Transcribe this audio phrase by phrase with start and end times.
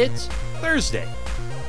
[0.00, 0.28] It's
[0.62, 1.06] Thursday,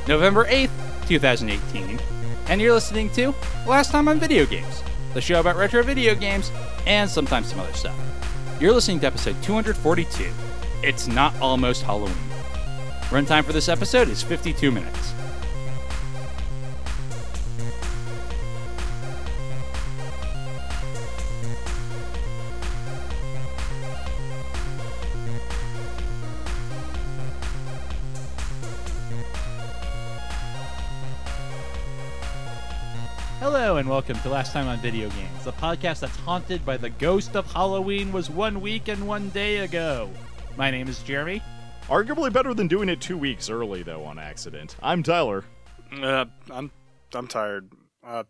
[0.08, 0.70] November 8th,
[1.06, 2.00] 2018,
[2.48, 3.34] and you're listening to
[3.68, 4.82] Last Time on Video Games,
[5.12, 6.50] the show about retro video games
[6.86, 7.94] and sometimes some other stuff.
[8.58, 10.30] You're listening to episode 242.
[10.82, 12.16] It's not almost Halloween.
[13.10, 15.12] Runtime for this episode is 52 minutes.
[33.92, 37.44] Welcome to Last Time on Video Games, the podcast that's haunted by the ghost of
[37.52, 40.08] Halloween was one week and one day ago.
[40.56, 41.42] My name is Jeremy.
[41.88, 44.76] Arguably better than doing it two weeks early, though, on accident.
[44.82, 45.44] I'm Tyler.
[46.00, 46.70] Uh, I'm
[47.12, 47.70] I'm tired.
[48.02, 48.22] Uh,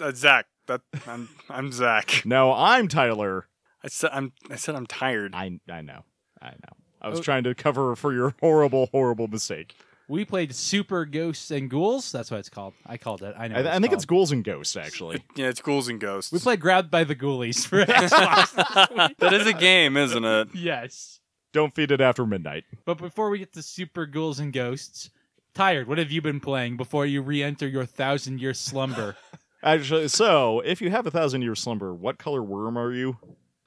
[0.00, 0.46] uh, Zach.
[0.66, 2.22] That I'm I'm Zach.
[2.24, 3.48] No, I'm Tyler.
[3.84, 5.34] I said I'm I said I'm tired.
[5.34, 6.06] I I know.
[6.40, 6.76] I know.
[7.02, 7.22] I was Oh.
[7.22, 9.74] trying to cover for your horrible, horrible mistake.
[10.08, 12.12] We played Super Ghosts and Ghouls.
[12.12, 12.74] That's what it's called.
[12.86, 13.34] I called it.
[13.38, 13.56] I know.
[13.56, 13.92] I, I think called.
[13.94, 15.22] it's ghouls and ghosts, actually.
[15.36, 16.32] Yeah, it's ghouls and ghosts.
[16.32, 19.16] We played Grabbed by the Ghoulies for Xbox.
[19.18, 20.48] that is a game, isn't it?
[20.54, 21.20] yes.
[21.52, 22.64] Don't feed it after midnight.
[22.86, 25.10] But before we get to Super Ghouls and Ghosts,
[25.54, 29.16] Tired, what have you been playing before you re enter your thousand year slumber?
[29.62, 33.18] Actually, so if you have a thousand year slumber, what color worm are you?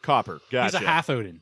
[0.01, 0.39] Copper.
[0.51, 0.77] Gotcha.
[0.79, 1.41] He's a half Odin.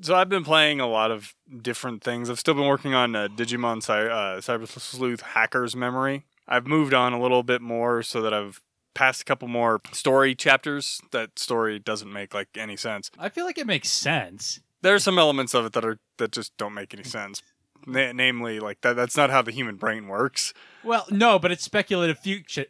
[0.00, 2.30] So I've been playing a lot of different things.
[2.30, 6.24] I've still been working on uh, Digimon Cy- uh, Cyber Sleuth Hacker's Memory.
[6.48, 8.60] I've moved on a little bit more so that I've
[8.94, 11.00] passed a couple more story chapters.
[11.12, 13.10] That story doesn't make like any sense.
[13.18, 14.60] I feel like it makes sense.
[14.82, 17.42] There are some elements of it that are that just don't make any sense.
[17.86, 20.52] Na- namely, like that that's not how the human brain works.
[20.84, 22.66] Well, no, but it's speculative fiction.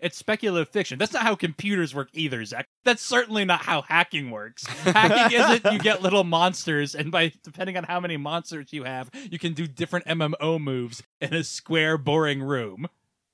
[0.00, 0.98] It's speculative fiction.
[0.98, 2.66] That's not how computers work either, Zach.
[2.84, 4.66] That's certainly not how hacking works.
[4.66, 9.10] Hacking isn't you get little monsters, and by depending on how many monsters you have,
[9.30, 12.86] you can do different MMO moves in a square, boring room.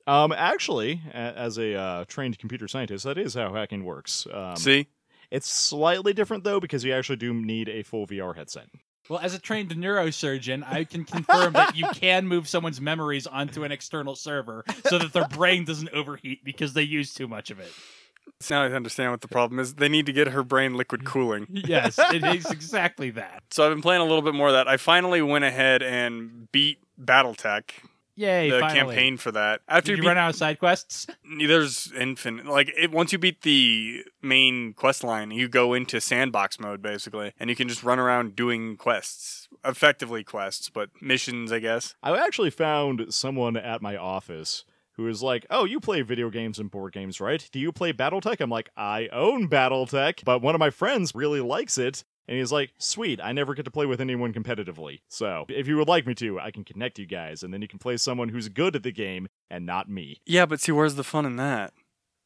[0.06, 4.26] Um, actually, as a uh, trained computer scientist, that is how hacking works.
[4.32, 4.88] Um, See,
[5.30, 8.68] It's slightly different though because you actually do need a full VR headset.
[9.08, 13.64] Well, as a trained neurosurgeon, I can confirm that you can move someone's memories onto
[13.64, 17.58] an external server so that their brain doesn't overheat because they use too much of
[17.60, 17.70] it.
[18.40, 19.74] So now I understand what the problem is.
[19.74, 21.46] They need to get her brain liquid cooling.
[21.50, 23.42] Yes, it is exactly that.
[23.50, 24.68] So I've been playing a little bit more of that.
[24.68, 27.70] I finally went ahead and beat BattleTech,
[28.16, 28.94] Yay, the finally.
[28.94, 29.60] campaign for that.
[29.68, 31.06] After Did you beat, run out of side quests?
[31.46, 32.46] there's infinite.
[32.46, 37.32] Like it, once you beat the main quest line, you go into sandbox mode basically,
[37.40, 41.94] and you can just run around doing quests, effectively quests, but missions, I guess.
[42.02, 46.60] I actually found someone at my office who was like, "Oh, you play video games
[46.60, 47.48] and board games, right?
[47.50, 51.40] Do you play BattleTech?" I'm like, "I own BattleTech, but one of my friends really
[51.40, 55.00] likes it." And he's like, "Sweet, I never get to play with anyone competitively.
[55.08, 57.68] So, if you would like me to, I can connect you guys and then you
[57.68, 60.94] can play someone who's good at the game and not me." Yeah, but see, where's
[60.94, 61.72] the fun in that?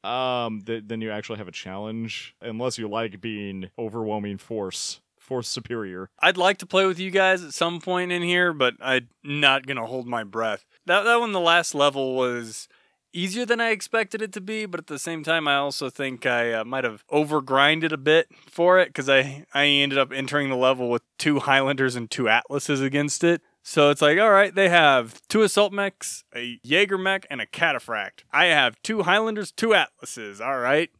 [0.04, 5.48] Um, th- then you actually have a challenge unless you like being overwhelming force, force
[5.48, 6.08] superior.
[6.20, 9.66] I'd like to play with you guys at some point in here, but I'm not
[9.66, 10.64] gonna hold my breath.
[10.87, 12.69] That that one, the last level was
[13.12, 16.26] easier than I expected it to be, but at the same time, I also think
[16.26, 20.48] I uh, might have overgrinded a bit for it because I I ended up entering
[20.48, 23.42] the level with two Highlanders and two Atlases against it.
[23.62, 27.46] So it's like, all right, they have two assault mechs, a Jaeger mech, and a
[27.46, 28.24] Cataphract.
[28.32, 30.40] I have two Highlanders, two Atlases.
[30.40, 30.90] All right.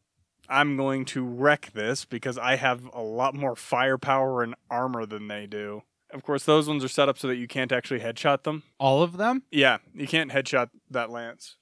[0.51, 5.29] I'm going to wreck this because I have a lot more firepower and armor than
[5.29, 5.83] they do.
[6.11, 8.63] Of course, those ones are set up so that you can't actually headshot them.
[8.79, 9.43] All of them?
[9.51, 11.57] Yeah, you can't headshot that lance.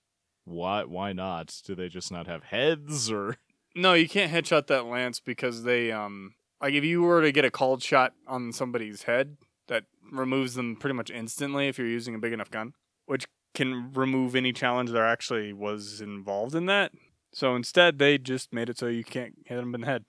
[0.46, 0.84] Why?
[0.84, 1.60] Why not?
[1.66, 3.36] Do they just not have heads or?
[3.74, 7.44] No, you can't headshot that lance because they um like if you were to get
[7.44, 9.36] a called shot on somebody's head,
[9.68, 12.72] that removes them pretty much instantly if you're using a big enough gun,
[13.04, 16.92] which can remove any challenge there actually was involved in that.
[17.32, 20.04] So instead, they just made it so you can't hit them in the head.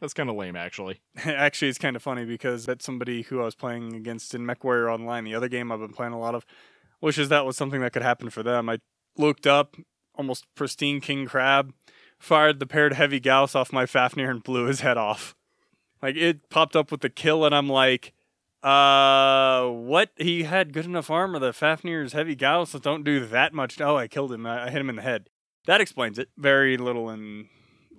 [0.00, 1.00] That's kind of lame, actually.
[1.24, 4.92] Actually, it's kind of funny because that's somebody who I was playing against in MechWarrior
[4.92, 6.44] Online, the other game I've been playing a lot of,
[7.00, 8.68] wishes that was something that could happen for them.
[8.68, 8.78] I
[9.16, 9.76] looked up,
[10.14, 11.72] almost pristine King Crab,
[12.18, 15.34] fired the paired heavy Gauss off my Fafnir and blew his head off.
[16.00, 18.12] Like, it popped up with the kill, and I'm like,
[18.62, 20.10] uh, what?
[20.16, 21.38] He had good enough armor.
[21.38, 23.80] The Fafnir's heavy Gauss don't do that much.
[23.80, 24.46] Oh, I killed him.
[24.46, 25.28] I hit him in the head.
[25.66, 26.28] That explains it.
[26.36, 27.48] Very little in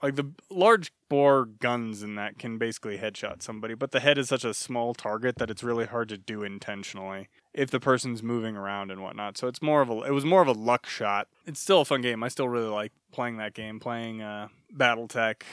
[0.03, 4.27] like the large bore guns in that can basically headshot somebody, but the head is
[4.27, 8.57] such a small target that it's really hard to do intentionally if the person's moving
[8.57, 9.37] around and whatnot.
[9.37, 11.29] So it's more of a it was more of a luck shot.
[11.45, 12.21] It's still a fun game.
[12.21, 15.43] I still really like playing that game, playing uh, BattleTech.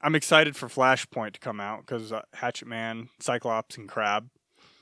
[0.00, 4.28] I'm excited for Flashpoint to come out because uh, Hatchetman, Cyclops, and Crab.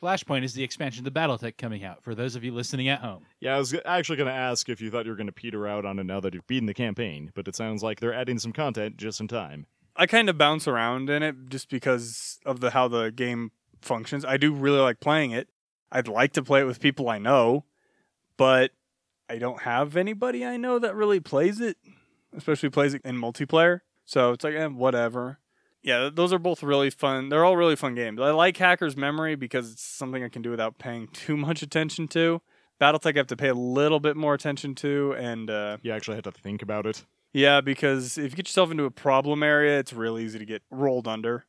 [0.03, 3.27] Flashpoint is the expansion to BattleTech coming out for those of you listening at home.
[3.39, 5.69] Yeah, I was actually going to ask if you thought you were going to peter
[5.69, 8.39] out on it now that you've beaten the campaign, but it sounds like they're adding
[8.39, 9.67] some content just in time.
[9.95, 13.51] I kind of bounce around in it just because of the how the game
[13.83, 14.25] functions.
[14.25, 15.49] I do really like playing it.
[15.93, 17.65] I'd like to play it with people I know,
[18.39, 18.71] but
[19.29, 21.77] I don't have anybody I know that really plays it,
[22.35, 23.81] especially plays it in multiplayer.
[24.07, 25.41] So it's like, eh, whatever.
[25.83, 27.29] Yeah, those are both really fun.
[27.31, 28.21] They're all really fun games.
[28.21, 32.07] I like Hacker's Memory because it's something I can do without paying too much attention
[32.09, 32.43] to.
[32.81, 36.15] Battletech I have to pay a little bit more attention to, and uh, You actually
[36.17, 37.05] have to think about it.
[37.33, 40.63] yeah, because if you get yourself into a problem area, it's real easy to get
[40.71, 41.45] rolled under.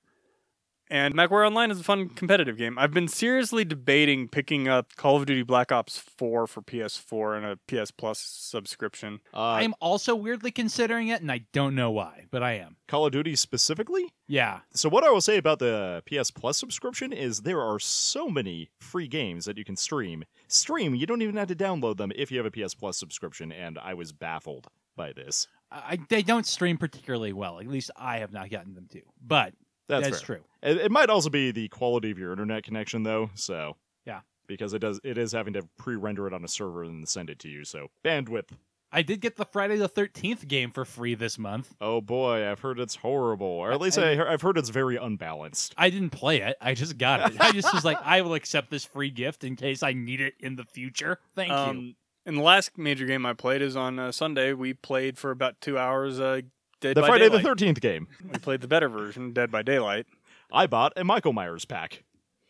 [0.92, 2.78] And MechWarrior Online is a fun competitive game.
[2.78, 7.46] I've been seriously debating picking up Call of Duty Black Ops 4 for PS4 and
[7.46, 9.22] a PS Plus subscription.
[9.34, 12.76] Uh, I am also weirdly considering it, and I don't know why, but I am.
[12.90, 14.12] Call of Duty specifically?
[14.28, 14.60] Yeah.
[14.74, 18.70] So what I will say about the PS Plus subscription is there are so many
[18.82, 20.26] free games that you can stream.
[20.50, 23.54] Stream, you don't even have to download them if you have a PS Plus subscription,
[23.54, 24.68] and I was baffled
[24.98, 25.48] by this.
[25.72, 27.60] I, they don't stream particularly well.
[27.60, 29.02] At least I have not gotten them to.
[29.26, 29.54] But
[29.92, 30.40] That's, that's true.
[30.64, 33.30] It, it might also be the quality of your internet connection, though.
[33.36, 34.22] So Yeah.
[34.48, 37.40] because it does, it is having to pre-render it on a server and send it
[37.40, 37.64] to you.
[37.66, 38.50] So bandwidth.
[38.94, 41.74] I did get the Friday the 13th game for free this month.
[41.80, 44.98] Oh boy, I've heard it's horrible, or at least I, I- I've heard it's very
[44.98, 45.74] unbalanced.
[45.78, 46.58] I didn't play it.
[46.60, 47.40] I just got it.
[47.40, 50.34] I just was like, I will accept this free gift in case I need it
[50.42, 51.20] in the future.
[51.36, 51.56] Thank you.
[51.56, 51.96] Um,
[52.26, 54.52] and the last major game I played is on uh, Sunday.
[54.52, 56.42] We played for about two hours uh,
[56.81, 58.07] Dead The by Friday the Thirteenth game.
[58.24, 60.07] We played the better version, Dead by Daylight.
[60.51, 62.04] I bought a Michael Myers pack.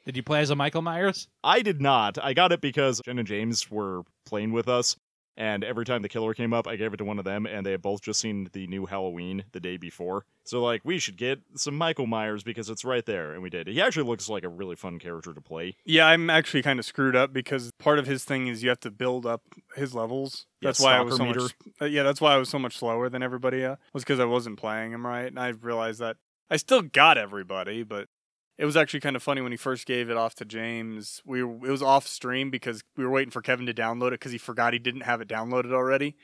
[0.05, 1.27] Did you play as a Michael Myers?
[1.43, 2.17] I did not.
[2.23, 4.95] I got it because Jen and James were playing with us,
[5.41, 7.65] and every time the killer came up, I gave it to one of them, and
[7.65, 10.23] they had both just seen the new Halloween the day before.
[10.43, 13.65] So, like, we should get some Michael Myers because it's right there, and we did.
[13.65, 15.75] He actually looks like a really fun character to play.
[15.83, 18.79] Yeah, I'm actually kind of screwed up because part of his thing is you have
[18.81, 19.41] to build up
[19.75, 20.45] his levels.
[20.61, 21.53] Yeah, That's why I was so stalker much.
[21.81, 23.65] uh, yeah, that's why I was so much slower than everybody.
[23.65, 26.17] Uh, was because I wasn't playing him right, and I realized that
[26.51, 28.09] I still got everybody, but
[28.61, 31.19] it was actually kind of funny when he first gave it off to James.
[31.25, 34.19] We were, it was off stream because we were waiting for Kevin to download it
[34.19, 36.15] because he forgot he didn't have it downloaded already.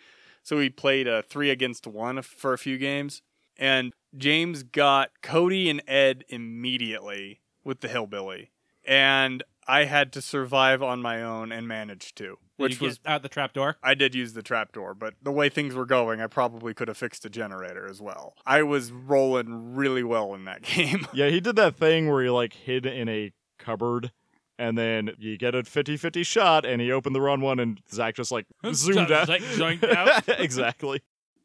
[0.43, 3.23] So we played a three against one for a few games,
[3.57, 8.51] and James got Cody and Ed immediately with the hillbilly,
[8.85, 13.23] and I had to survive on my own and managed to, which was get out
[13.23, 13.77] the trap door?
[13.81, 16.97] I did use the trapdoor, but the way things were going, I probably could have
[16.97, 18.33] fixed the generator as well.
[18.45, 21.07] I was rolling really well in that game.
[21.13, 24.11] Yeah, he did that thing where he, like, hid in a cupboard.
[24.59, 27.79] And then you get a 50 50 shot, and he opened the wrong one, and
[27.91, 29.27] Zach just like zoomed out.
[29.27, 30.23] Zach out.
[30.39, 31.01] exactly.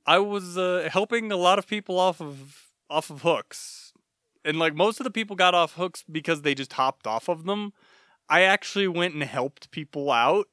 [0.07, 3.93] I was uh, helping a lot of people off of off of hooks,
[4.47, 7.45] and like most of the people got off hooks because they just hopped off of
[7.45, 7.75] them.
[8.31, 10.47] I actually went and helped people out.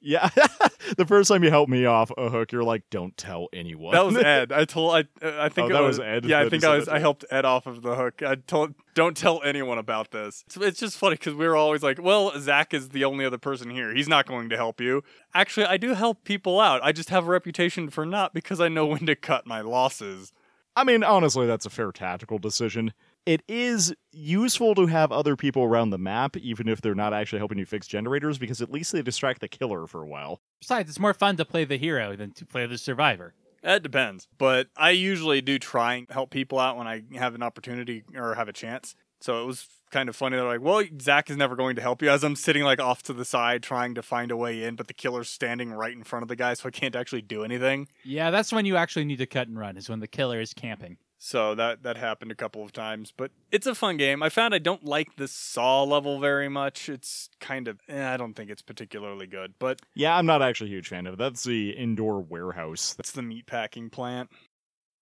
[0.00, 0.28] Yeah.
[0.96, 3.92] the first time you helped me off a hook, you're like, don't tell anyone.
[3.92, 4.52] That was Ed.
[4.52, 6.88] I told I I think Oh, it that was Ed Yeah, I think I was.
[6.88, 8.22] I helped Ed off of the hook.
[8.22, 10.44] I told don't tell anyone about this.
[10.46, 13.38] It's, it's just funny because we were always like, well, Zach is the only other
[13.38, 13.94] person here.
[13.94, 15.02] He's not going to help you.
[15.34, 16.80] Actually, I do help people out.
[16.82, 20.32] I just have a reputation for not because I know when to cut my losses.
[20.76, 22.92] I mean, honestly, that's a fair tactical decision.
[23.26, 27.38] It is useful to have other people around the map, even if they're not actually
[27.38, 30.40] helping you fix generators, because at least they distract the killer for a while.
[30.60, 33.34] Besides, it's more fun to play the hero than to play the survivor.
[33.64, 37.34] Uh, it depends, but I usually do try and help people out when I have
[37.34, 38.94] an opportunity or have a chance.
[39.20, 40.36] So it was kind of funny.
[40.38, 43.02] They're like, "Well, Zach is never going to help you." As I'm sitting like off
[43.02, 46.04] to the side trying to find a way in, but the killer's standing right in
[46.04, 47.88] front of the guy, so I can't actually do anything.
[48.02, 50.54] Yeah, that's when you actually need to cut and run, is when the killer is
[50.54, 50.96] camping.
[51.22, 54.22] So that that happened a couple of times, but it's a fun game.
[54.22, 56.88] I found I don't like the saw level very much.
[56.88, 60.70] It's kind of eh, I don't think it's particularly good, but Yeah, I'm not actually
[60.70, 61.18] a huge fan of it.
[61.18, 62.96] That's the indoor warehouse.
[62.98, 64.30] it's the meat packing plant.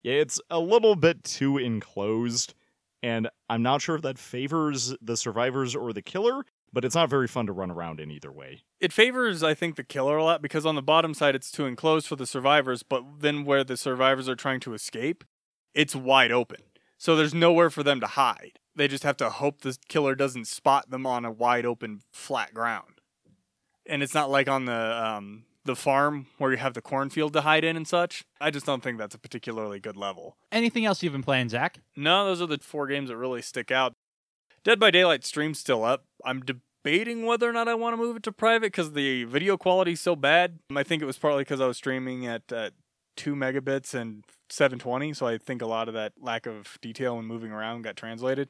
[0.03, 2.53] Yeah, it's a little bit too enclosed,
[3.01, 7.09] and I'm not sure if that favors the survivors or the killer, but it's not
[7.09, 8.63] very fun to run around in either way.
[8.81, 11.65] It favors, I think, the killer a lot because on the bottom side it's too
[11.65, 15.23] enclosed for the survivors, but then where the survivors are trying to escape,
[15.73, 16.61] it's wide open.
[16.97, 18.59] So there's nowhere for them to hide.
[18.75, 22.53] They just have to hope the killer doesn't spot them on a wide open flat
[22.53, 23.01] ground.
[23.85, 27.41] And it's not like on the um, the farm where you have the cornfield to
[27.41, 28.23] hide in and such.
[28.39, 30.37] I just don't think that's a particularly good level.
[30.51, 31.79] Anything else you've been playing, Zach?
[31.95, 33.93] No, those are the four games that really stick out.
[34.63, 36.05] Dead by Daylight stream's still up.
[36.25, 39.57] I'm debating whether or not I want to move it to private because the video
[39.57, 40.59] quality's so bad.
[40.75, 42.71] I think it was partly because I was streaming at uh,
[43.15, 47.27] 2 megabits and 720, so I think a lot of that lack of detail and
[47.27, 48.49] moving around got translated.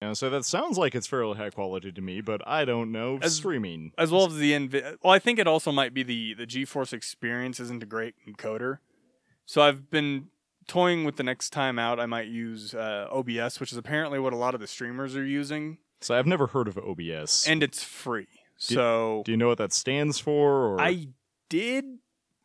[0.00, 3.18] Yeah, so that sounds like it's fairly high quality to me, but I don't know
[3.20, 3.92] As- streaming.
[3.98, 6.92] as well as the Nvi- well i think it also might be the the geforce
[6.92, 8.78] experience isn't a great encoder
[9.44, 10.28] so i've been
[10.68, 14.32] toying with the next time out i might use uh, obs which is apparently what
[14.32, 17.48] a lot of the streamers are using So I've never heard of OBS.
[17.48, 20.74] and it's free so Do you know what that stands for?
[20.74, 21.08] Or i
[21.48, 21.84] did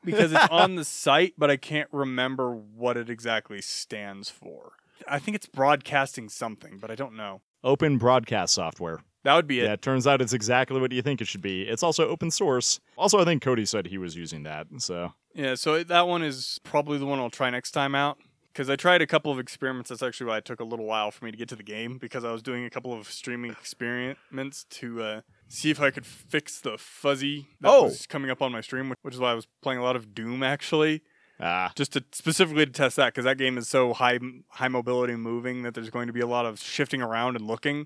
[0.03, 4.73] because it's on the site but i can't remember what it exactly stands for
[5.07, 8.99] i think it's broadcasting something but i don't know Open Broadcast Software.
[9.23, 11.41] that would be it Yeah, it turns out it's exactly what you think it should
[11.41, 11.61] be.
[11.61, 12.81] It's also open source.
[12.97, 14.67] Also, I think Cody said he was using that.
[14.79, 18.17] So Yeah, so that one is probably the one I'll try next time out.
[18.51, 19.89] Because I tried a couple of experiments.
[19.89, 21.97] That's actually why it took a little while for me to get to the game
[21.97, 25.21] because I was doing a couple of streaming experiments to uh,
[25.53, 27.83] see if I could fix the fuzzy that Oh.
[27.83, 30.13] was coming up on my stream, which is why I was playing a lot of
[30.15, 31.01] Doom actually,
[31.39, 34.19] ah, just to specifically to test that because that game is so high
[34.49, 37.45] high mobility and moving that there's going to be a lot of shifting around and
[37.45, 37.85] looking.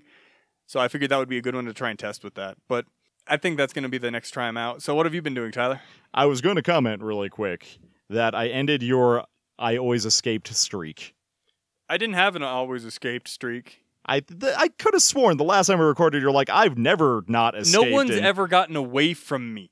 [0.66, 2.56] So I figured that would be a good one to try and test with that.
[2.68, 2.86] But
[3.26, 4.82] I think that's going to be the next try 'em out.
[4.82, 5.80] So what have you been doing, Tyler?
[6.14, 9.24] I was going to comment really quick that I ended your
[9.58, 11.14] I always escaped streak.
[11.88, 13.82] I didn't have an always escaped streak.
[14.08, 17.24] I th- I could have sworn the last time we recorded, you're like, I've never
[17.28, 17.84] not escaped.
[17.90, 19.70] No one's and- ever gotten away from me.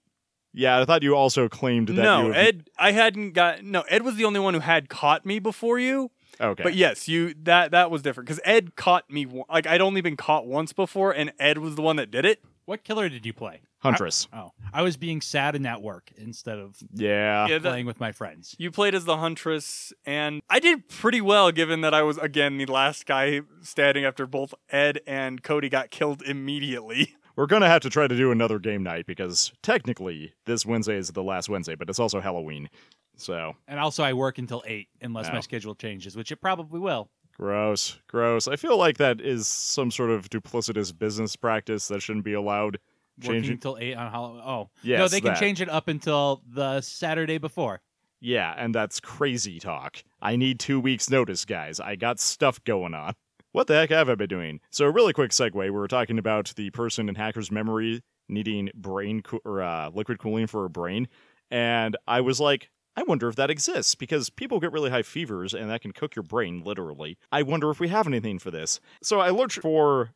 [0.53, 1.95] Yeah, I thought you also claimed that.
[1.95, 2.71] No, you have- Ed.
[2.79, 3.63] I hadn't got.
[3.63, 6.11] No, Ed was the only one who had caught me before you.
[6.41, 6.63] Okay.
[6.63, 9.27] But yes, you that that was different because Ed caught me.
[9.51, 12.43] Like I'd only been caught once before, and Ed was the one that did it.
[12.67, 13.63] What killer did you play?
[13.79, 14.27] Huntress.
[14.33, 17.47] Oh, I was being sad in that work instead of Yeah.
[17.47, 18.55] Yeah, that, playing with my friends.
[18.59, 22.59] you played as the huntress, and I did pretty well given that I was again
[22.59, 27.15] the last guy standing after both Ed and Cody got killed immediately.
[27.37, 30.97] We're going to have to try to do another game night because technically this Wednesday
[30.97, 32.71] is the last Wednesday, but it's also Halloween.
[33.19, 35.33] So And also, I work until eight unless Oh.
[35.33, 37.11] my schedule changes, which it probably will.
[37.39, 37.99] Gross.
[38.09, 38.49] Gross.
[38.49, 42.79] I feel like that is some sort of duplicitous business practice that shouldn't be allowed.
[43.23, 43.53] Changing.
[43.53, 44.43] until eight on Halloween.
[44.45, 45.41] Oh, no, Yes, they can that.
[45.41, 47.81] change it up until the Saturday before.
[48.21, 50.05] Yeah, and that's crazy talk.
[50.21, 51.81] I need two weeks' notice, guys.
[51.81, 53.15] I got stuff going on.
[53.53, 54.61] What the heck have I been doing?
[54.71, 55.55] So, a really quick segue.
[55.55, 60.19] We were talking about the person in Hacker's Memory needing brain co- or uh, liquid
[60.19, 61.09] cooling for a brain,
[61.51, 65.53] and I was like, I wonder if that exists because people get really high fevers
[65.53, 67.19] and that can cook your brain literally.
[67.31, 68.81] I wonder if we have anything for this.
[69.03, 70.11] So I looked for,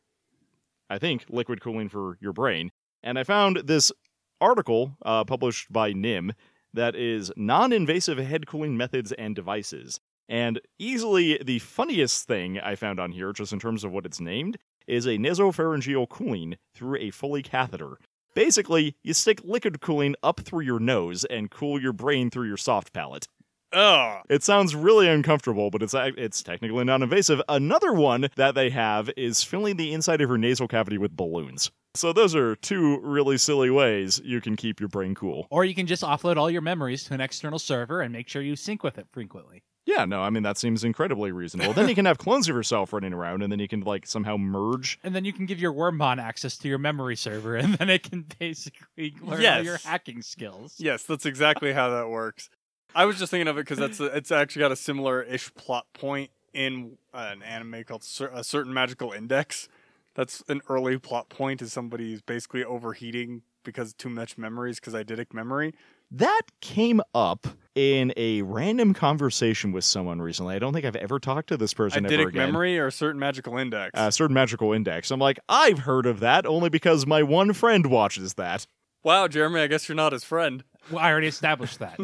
[0.89, 2.71] I think, liquid cooling for your brain,
[3.03, 3.91] and I found this
[4.39, 6.33] article uh, published by NIM
[6.73, 9.99] that is non invasive head cooling methods and devices.
[10.27, 14.21] And easily the funniest thing I found on here, just in terms of what it's
[14.21, 14.57] named,
[14.87, 17.97] is a nasopharyngeal cooling through a Foley catheter.
[18.33, 22.57] Basically, you stick liquid cooling up through your nose and cool your brain through your
[22.57, 23.27] soft palate.
[23.73, 24.23] Ugh.
[24.29, 27.41] It sounds really uncomfortable, but it's it's technically non-invasive.
[27.47, 31.71] Another one that they have is filling the inside of your nasal cavity with balloons.
[31.93, 35.47] So those are two really silly ways you can keep your brain cool.
[35.49, 38.41] Or you can just offload all your memories to an external server and make sure
[38.41, 39.63] you sync with it frequently.
[39.85, 41.73] Yeah, no, I mean that seems incredibly reasonable.
[41.73, 44.37] then you can have clones of yourself running around, and then you can like somehow
[44.37, 44.99] merge.
[45.03, 48.03] And then you can give your Wormmon access to your memory server, and then it
[48.03, 50.75] can basically learn all your hacking skills.
[50.77, 52.49] Yes, that's exactly how that works.
[52.93, 55.87] I was just thinking of it because that's a, it's actually got a similar-ish plot
[55.93, 59.67] point in uh, an anime called Cer- a certain magical index.
[60.13, 61.61] That's an early plot point.
[61.61, 65.73] Is somebody's basically overheating because too much memories because eidetic memory.
[66.11, 70.55] That came up in a random conversation with someone recently.
[70.55, 72.47] I don't think I've ever talked to this person ever Eidetic again.
[72.47, 73.91] memory or a certain magical index.
[73.93, 75.09] A certain magical index.
[75.09, 78.67] I'm like, I've heard of that only because my one friend watches that.
[79.03, 80.65] wow, Jeremy, I guess you're not his friend.
[80.91, 81.97] Well, I already established that.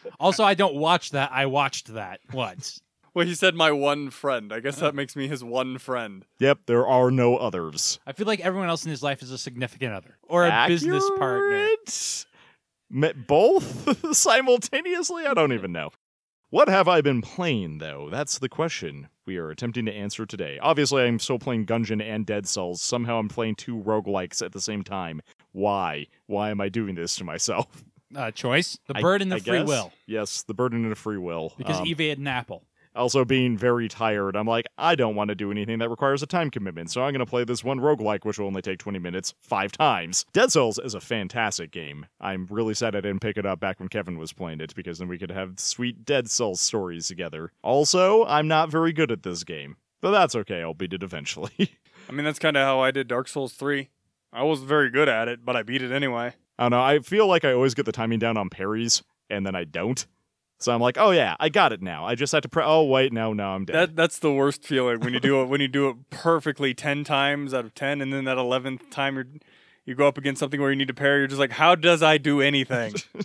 [0.20, 1.30] also, I don't watch that.
[1.32, 2.80] I watched that once.
[3.14, 4.52] Well, he said my one friend.
[4.52, 6.24] I guess that makes me his one friend.
[6.40, 8.00] Yep, there are no others.
[8.06, 11.08] I feel like everyone else in his life is a significant other or a business
[11.18, 11.54] partner.
[11.54, 12.26] Accurate?
[12.94, 15.26] Met both simultaneously?
[15.26, 15.90] I don't even know.
[16.50, 18.10] What have I been playing, though?
[18.10, 20.58] That's the question we are attempting to answer today.
[20.60, 22.82] Obviously, I'm still playing Gungeon and Dead Cells.
[22.82, 25.22] Somehow I'm playing two roguelikes at the same time.
[25.52, 26.08] Why?
[26.26, 27.82] Why am I doing this to myself?
[28.14, 29.66] Uh, choice: the I- and the free guess.
[29.68, 29.90] will.
[30.06, 31.54] Yes, the burden of free will.
[31.56, 32.62] Because Um, Eve ate an apple.
[32.94, 36.26] Also being very tired, I'm like, I don't want to do anything that requires a
[36.26, 38.98] time commitment, so I'm going to play this one roguelike, which will only take 20
[38.98, 40.24] minutes, five times.
[40.32, 42.06] Dead Cells is a fantastic game.
[42.20, 44.98] I'm really sad I didn't pick it up back when Kevin was playing it, because
[44.98, 47.52] then we could have sweet Dead Cells stories together.
[47.62, 51.52] Also, I'm not very good at this game, but that's okay, I'll beat it eventually.
[52.08, 53.88] I mean, that's kind of how I did Dark Souls 3.
[54.32, 56.34] I wasn't very good at it, but I beat it anyway.
[56.58, 59.46] I don't know, I feel like I always get the timing down on parries, and
[59.46, 60.06] then I don't.
[60.62, 62.06] So I'm like, oh yeah, I got it now.
[62.06, 62.62] I just have to pre.
[62.64, 63.74] Oh wait, no, no, I'm dead.
[63.74, 67.04] That that's the worst feeling when you do it when you do it perfectly ten
[67.04, 69.24] times out of ten, and then that eleventh time you
[69.84, 71.20] you go up against something where you need to parry.
[71.20, 72.94] You're just like, how does I do anything?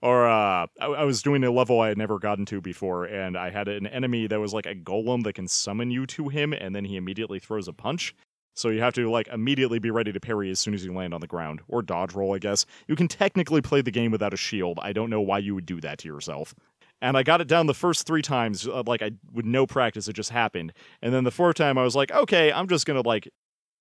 [0.00, 3.36] Or uh, I, I was doing a level I had never gotten to before, and
[3.36, 6.52] I had an enemy that was like a golem that can summon you to him,
[6.52, 8.14] and then he immediately throws a punch.
[8.58, 11.14] So you have to like immediately be ready to parry as soon as you land
[11.14, 12.66] on the ground, or dodge roll, I guess.
[12.88, 14.78] You can technically play the game without a shield.
[14.82, 16.54] I don't know why you would do that to yourself.
[17.00, 20.08] And I got it down the first three times, uh, like I with no practice,
[20.08, 20.72] it just happened.
[21.00, 23.28] And then the fourth time, I was like, okay, I'm just gonna like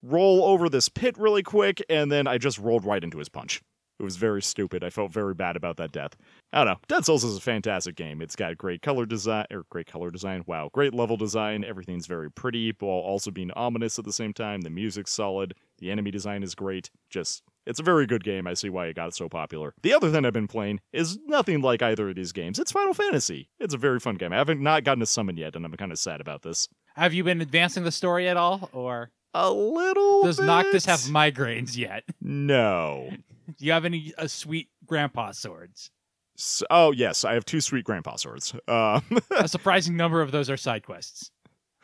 [0.03, 3.63] roll over this pit really quick, and then I just rolled right into his punch.
[3.99, 4.83] It was very stupid.
[4.83, 6.15] I felt very bad about that death.
[6.53, 6.79] I don't know.
[6.87, 8.21] Dead Souls is a fantastic game.
[8.21, 10.43] It's got great color design, or great color design.
[10.45, 11.63] Wow, great level design.
[11.63, 14.61] Everything's very pretty, while also being ominous at the same time.
[14.61, 15.55] The music's solid.
[15.79, 16.91] The enemy design is great.
[17.09, 18.45] Just, it's a very good game.
[18.45, 19.73] I see why it got so popular.
[19.81, 22.59] The other thing I've been playing is nothing like either of these games.
[22.59, 23.49] It's Final Fantasy.
[23.59, 24.31] It's a very fun game.
[24.31, 26.67] I haven't not gotten a summon yet, and I'm kind of sad about this.
[26.95, 30.23] Have you been advancing the story at all, or A little.
[30.23, 30.45] does bit?
[30.45, 32.03] Noctis have migraines yet?
[32.21, 33.09] No.
[33.47, 35.89] Do you have any uh, sweet grandpa swords?
[36.37, 38.53] S oh yes, I have two sweet grandpa swords.
[38.67, 39.03] Um,
[39.37, 41.31] a surprising number of those are side quests.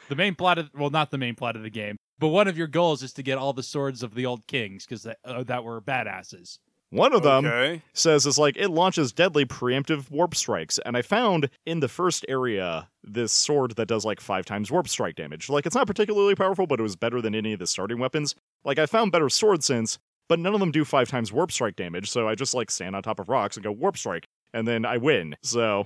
[0.09, 2.57] The main plot of well, not the main plot of the game, but one of
[2.57, 5.43] your goals is to get all the swords of the old kings because that, uh,
[5.43, 6.59] that were badasses.
[6.89, 7.81] one of them okay.
[7.93, 12.25] says it's like it launches deadly preemptive warp strikes, and I found in the first
[12.27, 15.49] area this sword that does like five times warp strike damage.
[15.49, 18.35] Like it's not particularly powerful, but it was better than any of the starting weapons.
[18.63, 19.97] Like I found better sword since,
[20.33, 22.09] but none of them do five times warp strike damage.
[22.09, 24.83] So I just like stand on top of rocks and go warp strike, and then
[24.85, 25.35] I win.
[25.43, 25.85] So.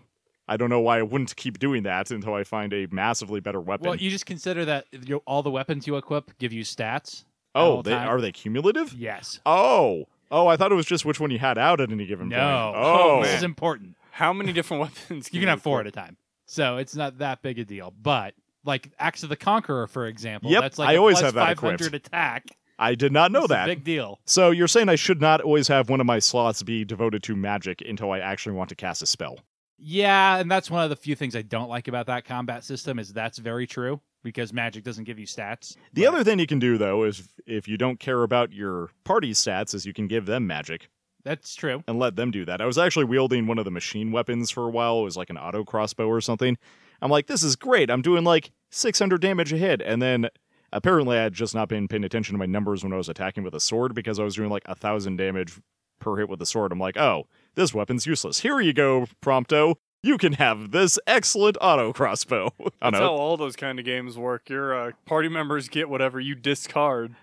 [0.49, 3.59] I don't know why I wouldn't keep doing that until I find a massively better
[3.59, 3.85] weapon.
[3.89, 7.25] Well, you just consider that you, all the weapons you equip give you stats.
[7.53, 8.07] oh, all they time.
[8.07, 8.93] are they cumulative?
[8.93, 9.41] Yes.
[9.45, 12.29] Oh, oh, I thought it was just which one you had out at any given
[12.29, 12.37] No.
[12.73, 12.77] point.
[12.85, 13.97] Oh, Oh, this is important.
[14.11, 15.27] How many different weapons?
[15.33, 17.93] You can have four at a time, so it's not that big a deal.
[18.01, 18.33] But
[18.63, 21.33] like Axe of the Conqueror, for example, Yep, that's like I a always plus have
[21.33, 22.07] that 500 equipped.
[22.07, 22.45] attack.
[22.79, 23.65] I did not know that.
[23.65, 24.19] big deal.
[24.25, 27.35] So you're saying I should not always have one of my slots be devoted to
[27.35, 29.39] magic until I actually want to cast a spell.
[29.79, 32.97] Yeah, and that's one of the few things I don't like about that combat system
[32.99, 35.75] is that's very true because magic doesn't give you stats.
[35.93, 38.89] The But other thing you can do though is if you don't care about your
[39.03, 40.89] party's stats, is you can give them magic
[41.23, 41.83] that's true.
[41.87, 42.61] and let them do that.
[42.61, 44.99] I was actually wielding one of the machine weapons for a while.
[45.01, 46.57] It was like an auto crossbow or something.
[47.01, 47.91] I'm like, this is great.
[47.91, 50.29] I'm doing like 600 damage a hit, and then
[50.71, 53.43] apparently I had just not been paying attention to my numbers when I was attacking
[53.43, 55.59] with a sword because I was doing like a thousand damage
[55.99, 56.71] per hit with the sword.
[56.71, 58.39] I'm like, oh, this weapon's useless.
[58.39, 59.75] Here you go, Prompto.
[60.03, 62.51] You can have this excellent auto crossbow.
[62.81, 62.99] That's know.
[62.99, 64.49] how all those kind of games work.
[64.49, 67.15] Your uh, party members get whatever you discard.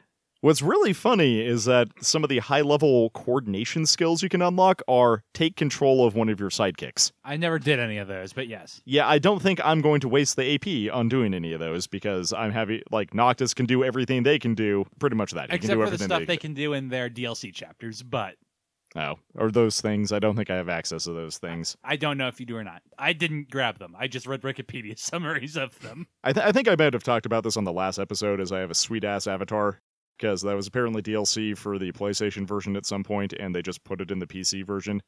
[0.45, 4.83] What's really funny is that some of the high level coordination skills you can unlock
[4.87, 7.13] are take control of one of your sidekicks.
[7.25, 8.83] I never did any of those, but yes.
[8.85, 11.87] Yeah, I don't think I'm going to waste the AP on doing any of those
[11.87, 15.49] because I'm having like Noctis can do everything they can do, pretty much that.
[15.49, 18.35] He Except can do for the stuff they can do in their DLC chapters, but
[18.97, 20.13] Oh, or those things.
[20.13, 21.75] I don't think I have access to those things.
[21.83, 22.83] I don't know if you do or not.
[22.99, 23.97] I didn't grab them.
[23.99, 26.07] I just read Wikipedia summaries of them.
[26.23, 28.53] I, th- I think I might have talked about this on the last episode as
[28.53, 29.81] I have a sweet ass avatar
[30.19, 33.85] because that was apparently DLC for the PlayStation version at some point and they just
[33.85, 35.03] put it in the PC version.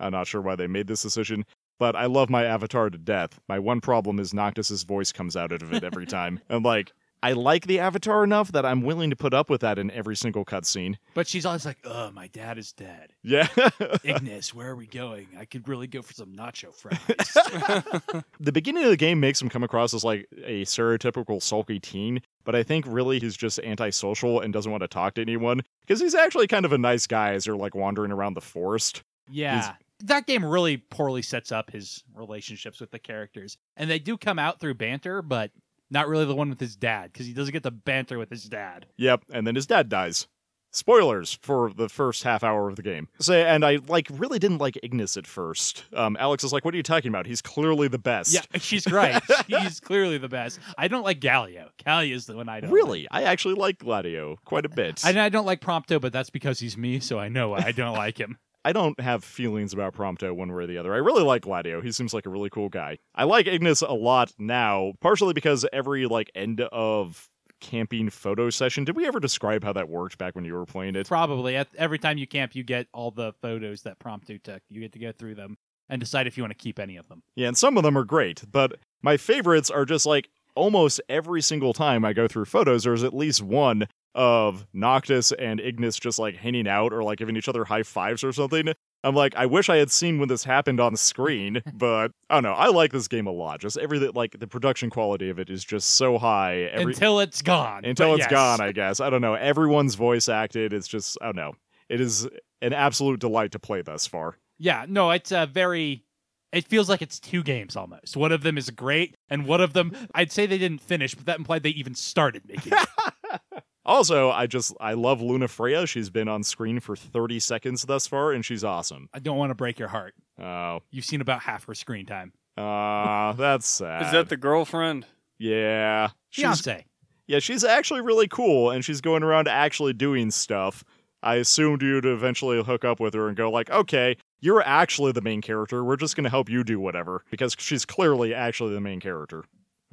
[0.00, 1.44] I'm not sure why they made this decision,
[1.78, 3.40] but I love my avatar to death.
[3.48, 6.40] My one problem is Noctis's voice comes out of it every time.
[6.48, 6.92] and like,
[7.24, 10.14] I like the avatar enough that I'm willing to put up with that in every
[10.14, 10.96] single cutscene.
[11.14, 13.14] But she's always like, "Oh, my dad is dead.
[13.22, 13.48] Yeah.
[14.04, 15.28] Ignis, where are we going?
[15.38, 19.48] I could really go for some nacho fries." the beginning of the game makes him
[19.48, 24.40] come across as like a stereotypical sulky teen, but I think really he's just antisocial
[24.40, 27.32] and doesn't want to talk to anyone because he's actually kind of a nice guy
[27.32, 29.02] as they're like wandering around the forest.
[29.30, 29.76] yeah.
[30.00, 33.56] That game really poorly sets up his relationships with the characters.
[33.76, 35.52] And they do come out through banter, but
[35.90, 38.44] not really the one with his dad because he doesn't get the banter with his
[38.44, 38.86] dad.
[38.96, 40.26] Yep, and then his dad dies.
[40.70, 43.06] Spoilers for the first half hour of the game.
[43.20, 45.84] Say, and I like really didn't like Ignis at first.
[45.92, 47.26] Um, Alex is like, "What are you talking about?
[47.26, 49.22] He's clearly the best." Yeah, she's right.
[49.46, 50.58] He's clearly the best.
[50.76, 51.68] I don't like Gladio.
[51.84, 52.70] Gladio is the one I don't.
[52.70, 52.74] like.
[52.74, 55.00] really, I actually like Gladio quite a bit.
[55.04, 57.94] I, I don't like Prompto, but that's because he's me, so I know I don't
[57.94, 58.38] like him.
[58.64, 60.94] I don't have feelings about Prompto one way or the other.
[60.94, 61.80] I really like Gladio.
[61.80, 62.98] He seems like a really cool guy.
[63.14, 67.28] I like Ignis a lot now, partially because every like end of
[67.60, 68.84] camping photo session.
[68.84, 71.08] Did we ever describe how that worked back when you were playing it?
[71.08, 74.62] Probably at, every time you camp, you get all the photos that Prompto took.
[74.68, 75.56] You get to go through them
[75.88, 77.22] and decide if you want to keep any of them.
[77.36, 81.42] Yeah, and some of them are great, but my favorites are just like almost every
[81.42, 86.18] single time I go through photos, there's at least one of Noctis and Ignis just
[86.18, 88.68] like hanging out or like giving each other high fives or something.
[89.02, 92.42] I'm like, I wish I had seen when this happened on screen, but I don't
[92.42, 92.52] know.
[92.52, 93.60] I like this game a lot.
[93.60, 96.62] Just everything, like the production quality of it is just so high.
[96.72, 97.84] Every, until it's gone.
[97.84, 98.30] until it's yes.
[98.30, 99.00] gone, I guess.
[99.00, 99.34] I don't know.
[99.34, 100.72] Everyone's voice acted.
[100.72, 101.52] It's just, I don't know.
[101.88, 102.26] It is
[102.62, 104.38] an absolute delight to play thus far.
[104.58, 106.04] Yeah, no, it's a very.
[106.52, 108.16] It feels like it's two games almost.
[108.16, 111.26] One of them is great, and one of them, I'd say they didn't finish, but
[111.26, 113.40] that implied they even started making it.
[113.86, 115.86] Also, I just I love Lunafreya.
[115.86, 119.08] She's been on screen for 30 seconds thus far, and she's awesome.
[119.12, 120.14] I don't want to break your heart.
[120.40, 122.32] Oh, You've seen about half her screen time.
[122.56, 124.02] uh, that's sad.
[124.06, 125.06] Is that the girlfriend?
[125.38, 126.08] yeah?
[126.30, 126.86] She's Fiance.
[127.26, 130.82] yeah, she's actually really cool, and she's going around actually doing stuff.
[131.22, 135.22] I assumed you'd eventually hook up with her and go like, okay, you're actually the
[135.22, 135.82] main character.
[135.84, 139.44] We're just gonna help you do whatever because she's clearly actually the main character.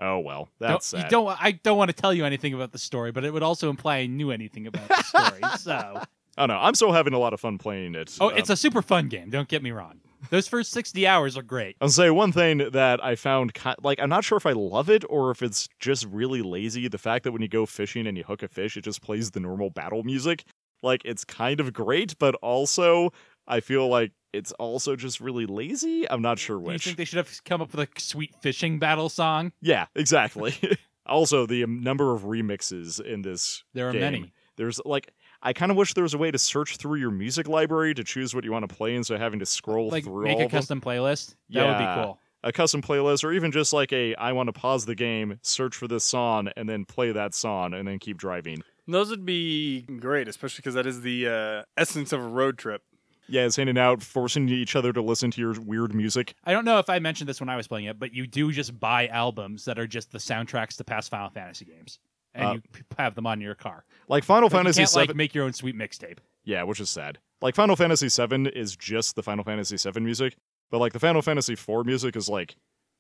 [0.02, 1.38] Oh well, that's don't, you don't.
[1.44, 3.98] I don't want to tell you anything about the story, but it would also imply
[3.98, 5.42] I knew anything about the story.
[5.60, 6.02] so,
[6.38, 8.18] Oh no, I'm still having a lot of fun playing it.
[8.20, 9.30] oh, Um, it's a super fun game.
[9.30, 10.00] Don't get me wrong.
[10.30, 11.76] Those first sixty hours are great.
[11.82, 13.52] I'll say one thing that I found,
[13.84, 16.88] like, I'm not sure if I love it or if it's just really lazy.
[16.88, 19.32] The fact that when you go fishing and you hook a fish, it just plays
[19.32, 20.46] the normal battle music.
[20.84, 23.12] Like, it's kind of great, but also,
[23.48, 26.10] I feel like it's also just really lazy.
[26.10, 28.80] I'm not sure Do you think they should have come up with a sweet fishing
[28.80, 29.52] battle song?
[29.62, 30.54] yeah, exactly.
[31.06, 34.02] also, the um, number of remixes in this There are game.
[34.02, 34.34] many.
[34.58, 37.48] There's, like, I kind of wish there was a way to search through your music
[37.48, 40.24] library to choose what you want to play instead of having to scroll Like through
[40.26, 40.60] make all a of them.
[40.60, 41.36] custom playlist.
[41.50, 42.20] That would be cool.
[42.44, 45.76] a custom playlist or even just like a I want to pause the game, search
[45.76, 48.62] for this song, and then play that song and then keep driving.
[48.88, 52.84] Those would be great, especially because that is the uh, essence of a road trip.
[53.28, 56.34] Yeah, it's in and out, forcing each other to listen to your weird music.
[56.44, 58.52] I don't know if I mentioned this when I was playing it, but you do
[58.52, 62.00] just buy albums that are just the soundtracks to past Final Fantasy games,
[62.34, 63.86] and Uh, you have them on your car.
[64.08, 66.18] Like Final But Fantasy you can't VII, like make your own sweet mixtape.
[66.44, 67.20] yeah, which is sad.
[67.42, 70.36] Like Final Fantasy VII is just the Final Fantasy VII music,
[70.70, 72.56] but like the Final Fantasy IV music is like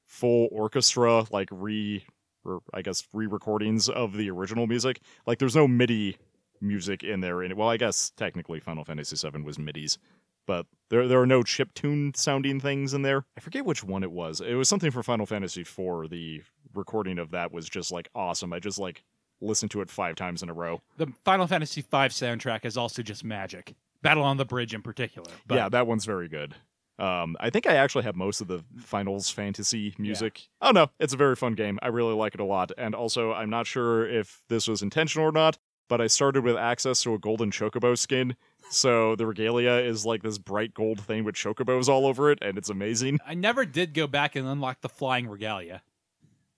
[0.07, 2.05] full orchestra, like re,
[2.43, 4.99] or I guess re-recordings of the original music.
[5.27, 6.17] Like there's no MIDI
[6.61, 7.43] music in there.
[7.43, 9.97] In well, I guess technically Final Fantasy VII was MIDI's,
[10.45, 13.25] but there there are no chip tune sounding things in there.
[13.37, 14.41] I forget which one it was.
[14.41, 16.09] It was something for Final Fantasy IV.
[16.09, 16.43] The
[16.73, 18.53] recording of that was just like awesome.
[18.53, 19.03] I just like
[19.41, 20.81] listened to it five times in a row.
[20.97, 23.73] The Final Fantasy V soundtrack is also just magic.
[24.01, 25.31] Battle on the Bridge in particular.
[25.47, 26.55] But yeah, that one's very good.
[26.99, 30.47] Um, I think I actually have most of the Finals Fantasy music.
[30.61, 31.79] Oh no, it's a very fun game.
[31.81, 32.71] I really like it a lot.
[32.77, 35.57] And also, I'm not sure if this was intentional or not,
[35.91, 38.37] but I started with access to a golden chocobo skin.
[38.69, 42.57] So the regalia is like this bright gold thing with chocobos all over it, and
[42.57, 43.19] it's amazing.
[43.27, 45.81] I never did go back and unlock the flying regalia.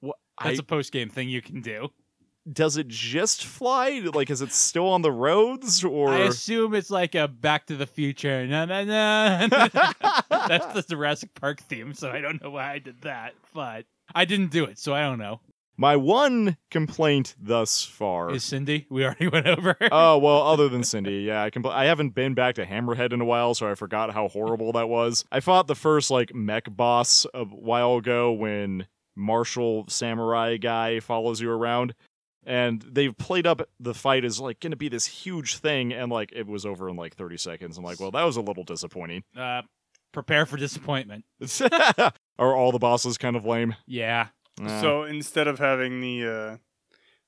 [0.02, 1.90] What, That's I, a post game thing you can do.
[2.52, 4.04] does it just fly?
[4.14, 6.10] Like, is it still on the roads or?
[6.10, 8.46] I assume it's like a Back to the Future.
[8.48, 8.70] That's
[10.30, 14.52] the Jurassic Park theme, so I don't know why I did that, but I didn't
[14.52, 15.40] do it, so I don't know.
[15.76, 18.86] My one complaint thus far Is Cindy?
[18.90, 19.76] We already went over.
[19.92, 21.66] oh well, other than Cindy, yeah, I can.
[21.66, 24.88] I haven't been back to Hammerhead in a while, so I forgot how horrible that
[24.88, 25.26] was.
[25.32, 31.42] I fought the first like mech boss a while ago when martial samurai guy follows
[31.42, 31.96] you around,
[32.46, 36.12] and they've played up the fight as like going to be this huge thing, and
[36.12, 37.80] like it was over in like thirty seconds.
[37.80, 39.24] I'm like, well, that was a little disappointing.
[39.36, 39.64] uh,
[40.12, 41.26] prepare for disappointment.
[42.38, 43.76] Are all the bosses kind of lame?
[43.88, 44.28] Yeah.
[44.58, 46.58] So instead of having the uh,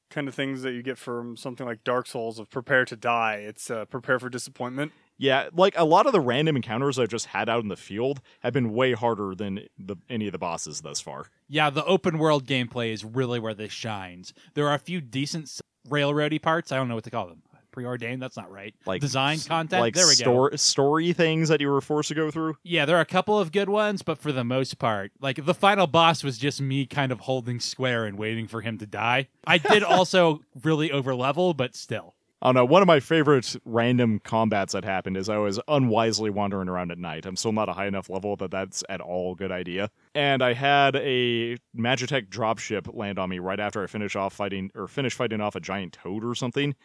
[0.09, 3.35] kind of things that you get from something like Dark Souls of prepare to die,
[3.37, 4.91] it's uh, prepare for disappointment.
[5.17, 8.21] Yeah, like a lot of the random encounters I've just had out in the field
[8.41, 11.27] have been way harder than the any of the bosses thus far.
[11.47, 14.33] Yeah, the open world gameplay is really where this shines.
[14.53, 15.49] There are a few decent
[15.87, 16.71] railroady parts.
[16.71, 17.41] I don't know what to call them.
[17.75, 18.21] Preordained?
[18.21, 18.73] That's not right.
[18.85, 19.81] Like design content.
[19.81, 20.55] like there we stor- go.
[20.55, 22.55] story things that you were forced to go through.
[22.63, 25.53] Yeah, there are a couple of good ones, but for the most part, like the
[25.53, 29.27] final boss was just me kind of holding square and waiting for him to die.
[29.45, 32.15] I did also really over level, but still.
[32.41, 36.69] Oh no, one of my favorite random combats that happened is I was unwisely wandering
[36.69, 37.25] around at night.
[37.25, 39.89] I'm still not a high enough level that that's at all a good idea.
[40.13, 44.69] And I had a Magitech dropship land on me right after I finish off fighting
[44.75, 46.75] or finish fighting off a giant toad or something.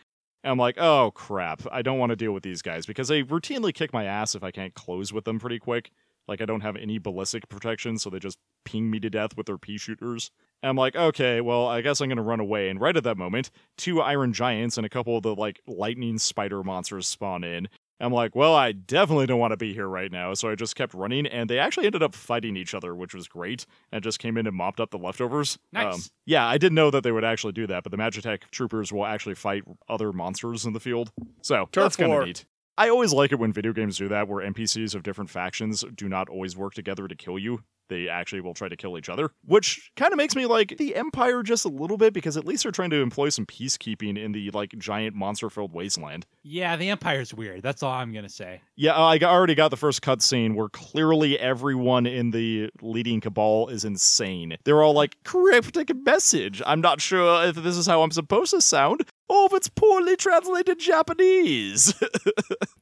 [0.42, 3.22] And I'm like, oh crap, I don't want to deal with these guys because they
[3.22, 5.90] routinely kick my ass if I can't close with them pretty quick.
[6.28, 9.46] Like I don't have any ballistic protection, so they just ping me to death with
[9.46, 10.30] their pea shooters.
[10.62, 12.68] And I'm like, okay, well, I guess I'm gonna run away.
[12.68, 16.18] And right at that moment, two iron giants and a couple of the like lightning
[16.18, 17.68] spider monsters spawn in.
[18.00, 20.34] I'm like, well, I definitely don't want to be here right now.
[20.34, 23.28] So I just kept running, and they actually ended up fighting each other, which was
[23.28, 23.66] great.
[23.92, 25.58] And just came in and mopped up the leftovers.
[25.74, 26.10] Um, Nice.
[26.26, 29.06] yeah, I didn't know that they would actually do that, but the Magitech troopers will
[29.06, 31.12] actually fight other monsters in the field.
[31.42, 32.44] So Turf that's kind of neat.
[32.78, 36.08] I always like it when video games do that, where NPCs of different factions do
[36.08, 37.62] not always work together to kill you.
[37.90, 40.96] They actually will try to kill each other, which kind of makes me like the
[40.96, 44.32] Empire just a little bit because at least they're trying to employ some peacekeeping in
[44.32, 46.24] the like giant monster-filled wasteland.
[46.42, 47.62] Yeah, the Empire's weird.
[47.62, 48.62] That's all I'm gonna say.
[48.76, 53.84] Yeah, I already got the first cutscene where clearly everyone in the leading cabal is
[53.84, 54.56] insane.
[54.64, 56.62] They're all like, cryptic message.
[56.64, 59.04] I'm not sure if this is how I'm supposed to sound.
[59.32, 61.94] Oh, if it's poorly translated Japanese.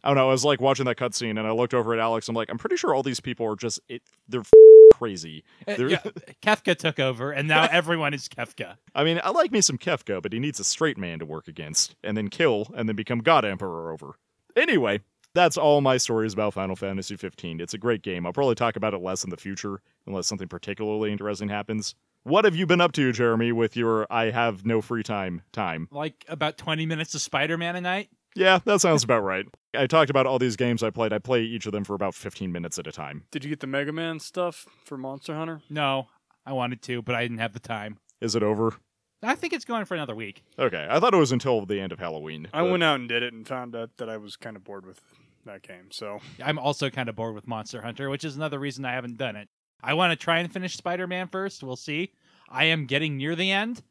[0.03, 0.29] I don't know.
[0.29, 2.29] I was like watching that cutscene and I looked over at Alex.
[2.29, 4.51] I'm like, I'm pretty sure all these people are just, it, they're f-
[4.95, 5.45] crazy.
[5.67, 6.01] Uh, They're- yeah,
[6.43, 8.77] Kefka took over, and now everyone is Kefka.
[8.95, 11.49] I mean, I like me some Kefka, but he needs a straight man to work
[11.49, 14.15] against and then kill and then become God Emperor over.
[14.57, 15.01] Anyway,
[15.35, 17.61] that's all my stories about Final Fantasy 15.
[17.61, 18.27] It's a great game.
[18.27, 21.95] I'll probably talk about it less in the future unless something particularly interesting happens.
[22.29, 25.89] What have you been up to, Jeremy, with your I have no free time time?
[25.91, 28.11] Like about 20 minutes of Spider-Man a night.
[28.35, 29.47] Yeah, that sounds about right.
[29.75, 31.11] I talked about all these games I played.
[31.15, 33.25] I play each of them for about 15 minutes at a time.
[33.31, 35.63] Did you get the Mega Man stuff for Monster Hunter?
[35.71, 36.09] No,
[36.45, 37.97] I wanted to, but I didn't have the time.
[38.21, 38.75] Is it over?
[39.23, 40.45] I think it's going for another week.
[40.59, 42.49] Okay, I thought it was until the end of Halloween.
[42.53, 44.65] I but- went out and did it and found out that I was kind of
[44.65, 45.01] bored with
[45.47, 45.87] that game.
[45.93, 49.17] So I'm also kind of bored with Monster Hunter, which is another reason I haven't
[49.17, 49.49] done it.
[49.83, 51.63] I want to try and finish Spider-Man first.
[51.63, 52.13] We'll see.
[52.51, 53.83] I am getting near the end,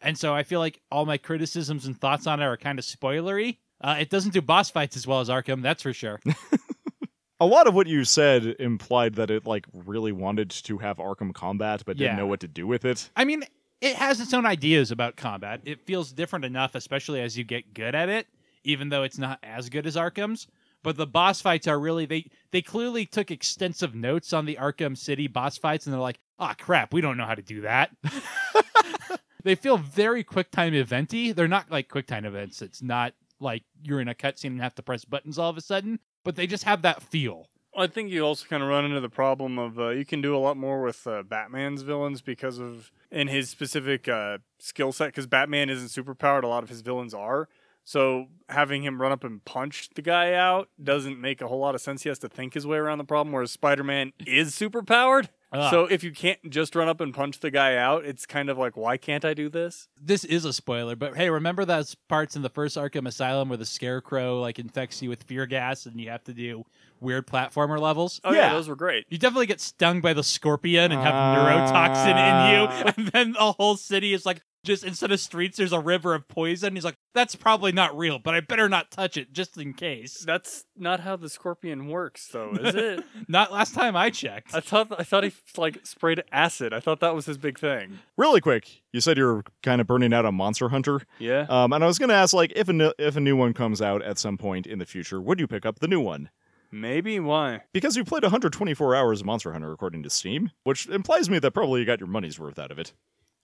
[0.00, 2.84] and so I feel like all my criticisms and thoughts on it are kind of
[2.84, 3.58] spoilery.
[3.80, 6.20] Uh, it doesn't do boss fights as well as Arkham, that's for sure.
[7.40, 11.34] a lot of what you said implied that it like really wanted to have Arkham
[11.34, 12.18] combat but didn't Yeah.
[12.18, 13.10] know what to do with it.
[13.16, 13.42] I mean,
[13.80, 15.60] it has its own ideas about combat.
[15.64, 18.28] It feels different enough, especially as you get good at it,
[18.62, 20.46] even though it's not as good as Arkham's.
[20.82, 24.96] But the boss fights are really they they clearly took extensive notes on the Arkham
[24.96, 27.90] City boss fights, and they're like, "Ah, crap, we don't know how to do that."
[29.44, 31.32] they feel very quick time eventy.
[31.32, 32.62] They're not like quick time events.
[32.62, 35.60] It's not like you're in a cutscene and have to press buttons all of a
[35.60, 37.48] sudden, but they just have that feel.
[37.74, 40.36] I think you also kind of run into the problem of uh, you can do
[40.36, 45.06] a lot more with uh, Batman's villains because of in his specific uh, skill set.
[45.06, 47.48] Because Batman isn't superpowered, a lot of his villains are.
[47.84, 51.74] So having him run up and punch the guy out doesn't make a whole lot
[51.74, 52.02] of sense.
[52.04, 53.32] He has to think his way around the problem.
[53.32, 55.28] Whereas Spider Man is superpowered.
[55.54, 55.70] Ugh.
[55.70, 58.56] So if you can't just run up and punch the guy out, it's kind of
[58.56, 59.88] like, why can't I do this?
[60.00, 63.58] this is a spoiler, but hey, remember those parts in the first Arkham Asylum where
[63.58, 66.64] the Scarecrow like infects you with fear gas and you have to do
[67.00, 68.18] weird platformer levels?
[68.24, 68.52] Oh yeah, Yeah.
[68.54, 69.04] those were great.
[69.10, 71.36] You definitely get stung by the scorpion and have Ah.
[71.36, 75.72] neurotoxin in you, and then the whole city is like just instead of streets, there's
[75.72, 76.74] a river of poison.
[76.74, 80.18] He's like, that's probably not real, but I better not touch it just in case.
[80.26, 83.04] That's not how the scorpion works, though, is it?
[83.28, 84.54] Not last time I checked.
[84.54, 86.72] I thought I thought he like sprayed acid.
[86.72, 87.98] I thought that was his big thing.
[88.16, 91.46] Really quick, you said you're kind of burning out on Monster Hunter, Yeah.
[91.48, 93.52] um, and I was going to ask like if a n- if a new one
[93.54, 96.30] comes out at some point in the future, would you pick up the new one?
[96.74, 97.62] Maybe why?
[97.74, 101.38] Because you played 124 hours of Monster Hunter according to Steam, which implies to me
[101.40, 102.94] that probably you got your money's worth out of it.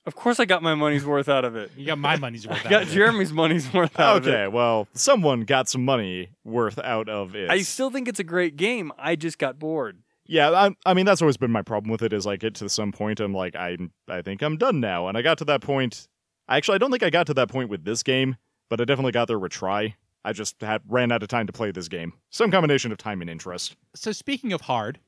[0.08, 1.70] Of course, I got my money's worth out of it.
[1.76, 2.56] You got my money's worth.
[2.62, 2.92] I out got of it.
[2.92, 4.30] Jeremy's money's worth out of it.
[4.30, 7.50] Okay, well, someone got some money worth out of it.
[7.50, 8.90] I still think it's a great game.
[8.98, 9.98] I just got bored.
[10.24, 12.14] Yeah, I, I mean that's always been my problem with it.
[12.14, 13.76] Is I get to some point, I'm like, I
[14.08, 16.08] I think I'm done now, and I got to that point.
[16.48, 18.36] Actually, I don't think I got to that point with this game,
[18.70, 19.94] but I definitely got there with Tri.
[20.24, 22.14] I just had ran out of time to play this game.
[22.30, 23.76] Some combination of time and interest.
[23.94, 25.00] So speaking of hard,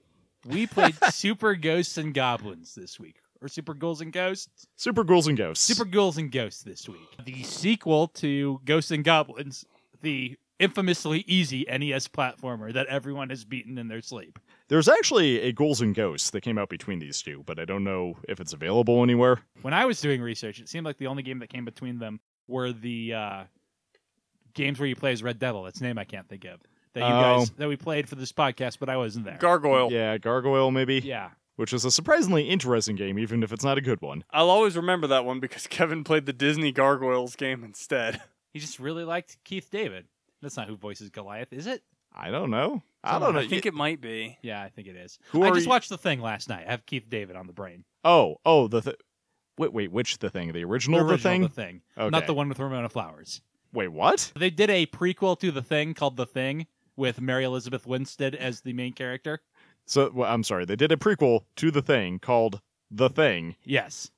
[0.44, 4.66] we played Super Ghosts and Goblins this week, or Super Ghouls and Ghosts.
[4.76, 5.64] Super Ghouls and Ghosts.
[5.64, 7.16] Super Ghouls and Ghosts this week.
[7.24, 9.64] The sequel to Ghosts and Goblins,
[10.02, 14.38] the infamously easy NES platformer that everyone has beaten in their sleep.
[14.68, 17.82] There's actually a Ghouls and Ghosts that came out between these two, but I don't
[17.82, 19.38] know if it's available anywhere.
[19.62, 22.20] When I was doing research, it seemed like the only game that came between them
[22.46, 23.44] were the uh,
[24.54, 25.66] games where you play as Red Devil.
[25.66, 26.60] Its name I can't think of.
[26.92, 27.38] That you Oh.
[27.38, 29.38] guys that we played for this podcast, but I wasn't there.
[29.38, 29.90] Gargoyle.
[29.92, 31.30] Yeah, Gargoyle maybe, yeah.
[31.56, 34.24] Which is a surprisingly interesting game, even if it's not a good one.
[34.30, 38.20] I'll always remember that one because Kevin played the Disney Gargoyles game instead.
[38.52, 40.06] He just really liked Keith David.
[40.42, 41.82] That's not who voices Goliath, is it?
[42.12, 42.82] I don't know.
[43.04, 43.40] I don't know.
[43.40, 44.36] I think it might be.
[44.42, 45.18] Yeah, I think it is.
[45.30, 46.64] Who I are just you- watched the thing last night.
[46.66, 47.84] I have Keith David on the brain.
[48.04, 48.96] Oh, oh, the th-
[49.58, 50.52] wait, wait, which the thing?
[50.52, 51.42] The original, The the thing?
[51.42, 51.82] The Thing.
[51.96, 53.42] Not the one with Ramona Flowers.
[53.72, 54.32] Wait, what?
[54.34, 58.62] They did a prequel to The Thing called The Thing with Mary Elizabeth Winstead as
[58.62, 59.40] the main character.
[59.90, 62.60] So well, I'm sorry, they did a prequel to the thing called
[62.92, 63.56] The Thing.
[63.64, 64.10] Yes.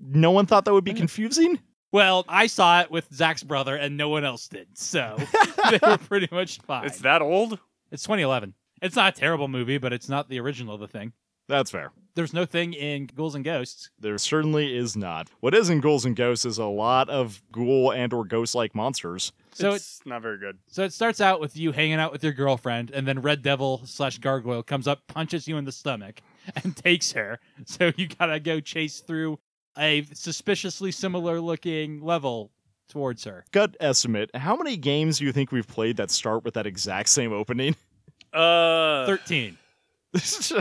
[0.00, 0.98] No one thought that would be Mm-hmm.
[0.98, 1.58] confusing.
[1.92, 4.68] Well, I saw it with Zach's brother, and no one else did.
[4.78, 5.16] So
[5.70, 6.86] they were pretty much fine.
[6.86, 7.58] It's that old?
[7.90, 8.54] It's 2011.
[8.80, 11.12] It's not a terrible movie, but it's not the original of The Thing.
[11.48, 11.90] That's fair.
[12.14, 13.90] there's no thing in Ghouls and Ghosts.
[13.98, 15.28] There certainly is not.
[15.40, 19.32] What is in Ghouls and Ghosts is a lot of ghoul and or ghost-like monsters.
[19.52, 20.58] So it's not very good.
[20.66, 23.82] So it starts out with you hanging out with your girlfriend, and then Red Devil
[23.86, 26.20] slash Gargoyle comes up, punches you in the stomach,
[26.62, 27.38] and takes her.
[27.66, 29.38] So you gotta go chase through
[29.78, 32.50] a suspiciously similar looking level
[32.88, 33.44] towards her.
[33.52, 37.08] Gut estimate, how many games do you think we've played that start with that exact
[37.08, 37.74] same opening?
[38.32, 39.56] Uh, 13.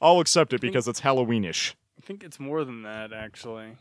[0.00, 1.74] I'll accept it because it's Halloweenish.
[1.98, 3.76] I think it's more than that actually.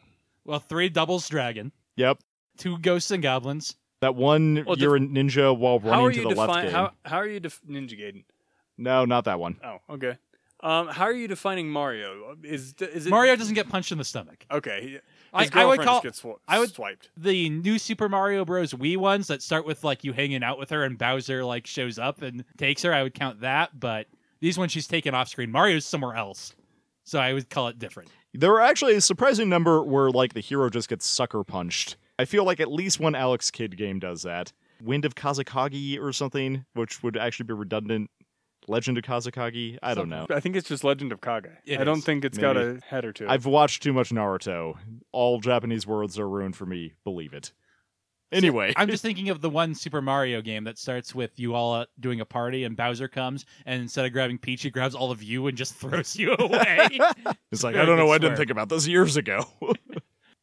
[0.46, 2.20] Well, three doubles dragon, Yep.
[2.58, 3.76] two ghosts and goblins.
[4.02, 6.66] That one Well, you're a ninja while How running are to you the left define?
[6.66, 6.74] game.
[6.74, 8.24] How how are you def- Ninja Gaiden?
[8.78, 9.58] No, not that one.
[9.64, 10.18] Oh, okay.
[10.62, 12.36] Um, how are you defining Mario?
[12.44, 14.46] Is is it Mario doesn't get punched in the stomach.
[14.52, 15.00] Okay, he-
[15.34, 17.10] I- his I would girlfriend call- just gets sw- I would- swiped.
[17.18, 18.74] The new Super Mario Bros.
[18.74, 22.00] Wii ones that start with like you hanging out with her and Bowser like shows
[22.00, 23.78] up and takes her, I would count that.
[23.80, 24.08] But
[24.42, 25.52] these ones she's taken off screen.
[25.52, 26.54] Mario's somewhere else.
[27.04, 28.10] So I would call it different.
[28.34, 31.98] There are actually a surprising number where like the hero just gets sucker punched.
[32.20, 34.54] I feel like at least one Alex Kidd game does that.
[34.82, 38.10] Wind of Kazakagi or something, which would actually be redundant.
[38.68, 39.80] Legend of Kazakagi?
[39.82, 40.28] I don't know.
[40.30, 41.48] I think it's just Legend of Kage.
[41.66, 42.06] It I don't is.
[42.06, 43.30] think it's got a header to it.
[43.30, 44.78] I've watched too much Naruto.
[45.12, 46.94] All Japanese words are ruined for me.
[47.04, 47.52] Believe it.
[48.32, 51.74] Anyway, I'm just thinking of the one Super Mario game that starts with you all
[51.74, 55.12] uh, doing a party and Bowser comes and instead of grabbing Peach, he grabs all
[55.12, 57.00] of you and just throws you away.
[57.52, 58.12] it's like I don't know.
[58.12, 59.46] I didn't think about this years ago.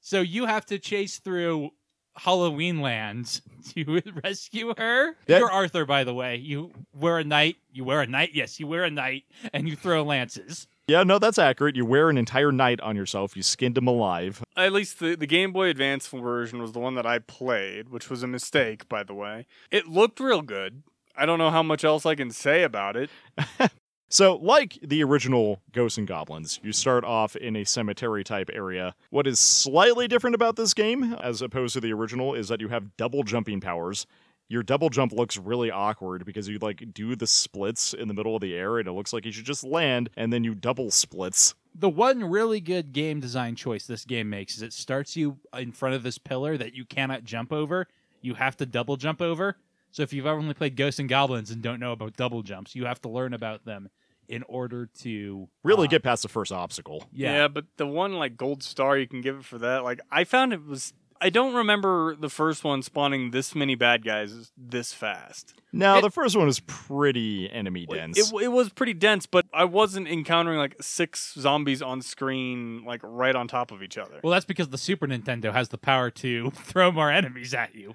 [0.01, 1.71] so you have to chase through
[2.17, 3.41] Halloween Land
[3.75, 5.17] to rescue her.
[5.27, 5.39] Yeah.
[5.39, 6.37] You're Arthur, by the way.
[6.37, 7.57] You wear a knight.
[7.73, 8.31] You wear a knight.
[8.35, 10.67] Yes, you wear a knight, and you throw lances.
[10.89, 11.77] Yeah, no, that's accurate.
[11.77, 13.37] You wear an entire night on yourself.
[13.37, 14.43] You skinned him alive.
[14.57, 18.09] At least the, the Game Boy Advance version was the one that I played, which
[18.09, 19.47] was a mistake, by the way.
[19.71, 20.83] It looked real good.
[21.17, 23.11] I don't know how much else I can say about it.
[24.09, 28.95] So, like the original Ghosts and Goblins, you start off in a cemetery type area.
[29.11, 32.69] What is slightly different about this game, as opposed to the original, is that you
[32.69, 34.07] have double jumping powers.
[34.49, 38.37] Your double jump looks really awkward because you like do the splits in the middle
[38.37, 40.91] of the air and it looks like you should just land and then you double
[40.91, 41.55] splits.
[41.75, 45.73] The one really good game design choice this game makes is it starts you in
[45.73, 47.89] front of this pillar that you cannot jump over.
[48.23, 49.57] You have to double jump over.
[49.91, 52.75] So if you've ever only played Ghosts and Goblins and don't know about double jumps,
[52.75, 53.89] you have to learn about them
[54.29, 57.05] in order to Really uh, get past the first obstacle.
[57.13, 57.33] Yeah.
[57.33, 57.49] Yeah.
[57.49, 60.53] but the one like gold star you can give it for that, like I found
[60.53, 65.55] it was I don't remember the first one spawning this many bad guys this fast.
[65.73, 68.19] Now, It- the first one is pretty enemy dense.
[68.19, 73.01] It, it was pretty dense, but I wasn't encountering like six zombies on screen, like
[73.03, 74.21] right on top of each other.
[74.23, 77.95] Well, that's because the Super Nintendo has the power to throw more enemies at you.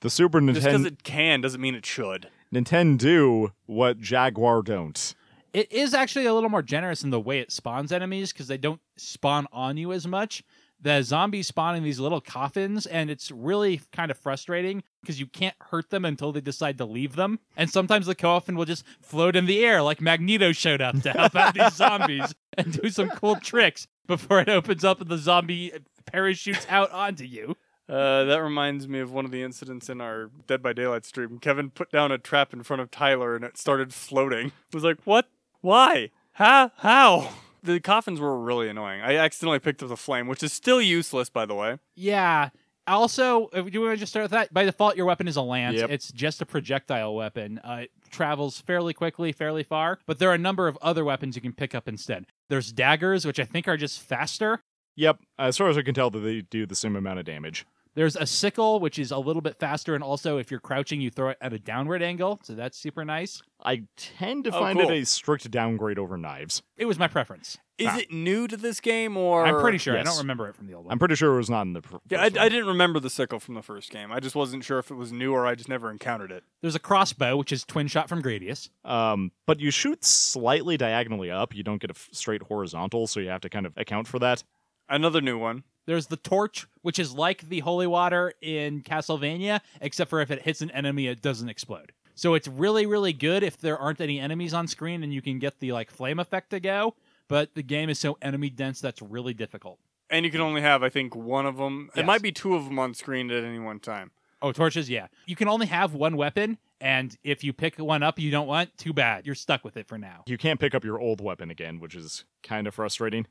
[0.00, 0.54] the Super Nintendo.
[0.54, 2.28] Just because it can doesn't mean it should.
[2.54, 5.14] Nintendo do what Jaguar don't.
[5.52, 8.58] It is actually a little more generous in the way it spawns enemies because they
[8.58, 10.42] don't spawn on you as much.
[10.80, 15.26] The zombies spawn in these little coffins, and it's really kind of frustrating because you
[15.26, 17.38] can't hurt them until they decide to leave them.
[17.56, 21.12] And sometimes the coffin will just float in the air, like Magneto showed up to
[21.12, 25.18] help out these zombies and do some cool tricks before it opens up and the
[25.18, 25.72] zombie
[26.04, 27.56] parachutes out onto you.
[27.88, 31.38] Uh, that reminds me of one of the incidents in our Dead by Daylight stream.
[31.38, 34.48] Kevin put down a trap in front of Tyler and it started floating.
[34.48, 35.28] I was like, what?
[35.60, 36.10] Why?
[36.32, 36.72] How?
[36.76, 37.30] How?
[37.66, 39.00] The coffins were really annoying.
[39.02, 41.78] I accidentally picked up the flame, which is still useless, by the way.
[41.94, 42.50] Yeah.
[42.86, 45.42] Also, do you want to just start with that, by default, your weapon is a
[45.42, 45.76] lance.
[45.76, 45.90] Yep.
[45.90, 47.58] It's just a projectile weapon.
[47.58, 51.34] Uh, it travels fairly quickly, fairly far, but there are a number of other weapons
[51.34, 52.26] you can pick up instead.
[52.48, 54.60] There's daggers, which I think are just faster.
[54.94, 57.66] Yep, as far as I can tell, they do the same amount of damage.
[57.96, 61.10] There's a sickle, which is a little bit faster, and also if you're crouching, you
[61.10, 63.42] throw it at a downward angle, so that's super nice.
[63.64, 64.90] I tend to Oh, find cool.
[64.90, 66.62] it a strict downgrade over knives.
[66.76, 67.56] It was my preference.
[67.78, 67.98] Is Ah.
[67.98, 69.94] it new to this game, or I'm pretty sure.
[69.94, 70.06] I yes.
[70.06, 70.92] don't remember it from the old one.
[70.92, 71.80] I'm pretty sure it was not in the.
[71.82, 72.50] Pr- Yeah, I, first I one.
[72.52, 74.12] didn't remember the sickle from the first game.
[74.12, 76.44] I just wasn't sure if it was new or I just never encountered it.
[76.62, 78.68] There's a crossbow, which is twin shot from Gradius.
[78.84, 81.54] Um, but you shoot slightly diagonally up.
[81.54, 84.18] You don't get a f- straight horizontal, so you have to kind of account for
[84.20, 84.42] that.
[84.88, 85.64] Another new one.
[85.86, 90.42] There's the torch, which is like the holy water in Castlevania, except for if it
[90.42, 91.92] hits an enemy, it doesn't explode.
[92.14, 95.38] So it's really, really good if there aren't any enemies on screen and you can
[95.38, 96.94] get the like flame effect to go.
[97.28, 99.78] But the game is so enemy dense that's really difficult.
[100.08, 101.90] And you can only have, I think, one of them.
[101.96, 104.12] It might be two of them on screen at any one time.
[104.40, 105.08] Oh, torches, yeah.
[105.26, 108.76] You can only have one weapon, and if you pick one up you don't want,
[108.76, 109.26] too bad.
[109.26, 110.22] You're stuck with it for now.
[110.26, 113.26] You can't pick up your old weapon again, which is kind of frustrating.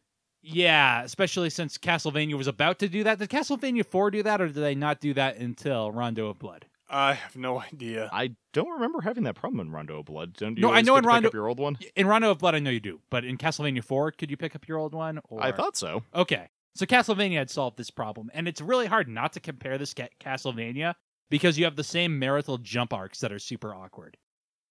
[0.47, 3.19] Yeah, especially since Castlevania was about to do that.
[3.19, 6.65] Did Castlevania 4 do that, or did they not do that until Rondo of Blood?
[6.87, 8.09] I have no idea.
[8.13, 10.33] I don't remember having that problem in Rondo of Blood.
[10.33, 11.77] Don't you No, I know in to pick Rondo- up your old one?
[11.95, 14.55] In Rondo of Blood, I know you do, but in Castlevania 4, could you pick
[14.55, 15.19] up your old one?
[15.29, 15.43] Or...
[15.43, 16.03] I thought so.
[16.13, 16.49] Okay.
[16.75, 20.09] So Castlevania had solved this problem, and it's really hard not to compare this ca-
[20.19, 20.93] Castlevania
[21.29, 24.17] because you have the same marital jump arcs that are super awkward.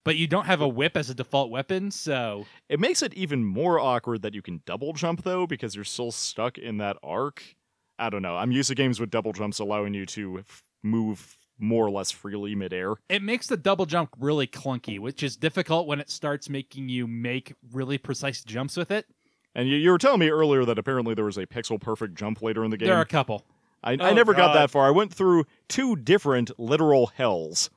[0.05, 3.43] But you don't have a whip as a default weapon, so It makes it even
[3.43, 7.43] more awkward that you can double jump though, because you're still stuck in that arc.
[7.99, 8.37] I don't know.
[8.37, 12.11] I'm used to games with double jumps allowing you to f- move more or less
[12.11, 12.95] freely midair.
[13.09, 17.07] it makes the double jump really clunky, which is difficult when it starts making you
[17.07, 19.05] make really precise jumps with it.
[19.55, 22.41] And you, you were telling me earlier that apparently there was a pixel perfect jump
[22.41, 22.87] later in the game.
[22.87, 23.45] There are a couple.
[23.81, 24.85] I, I Oh, never got that far.
[24.85, 27.69] I went through two different literal hells.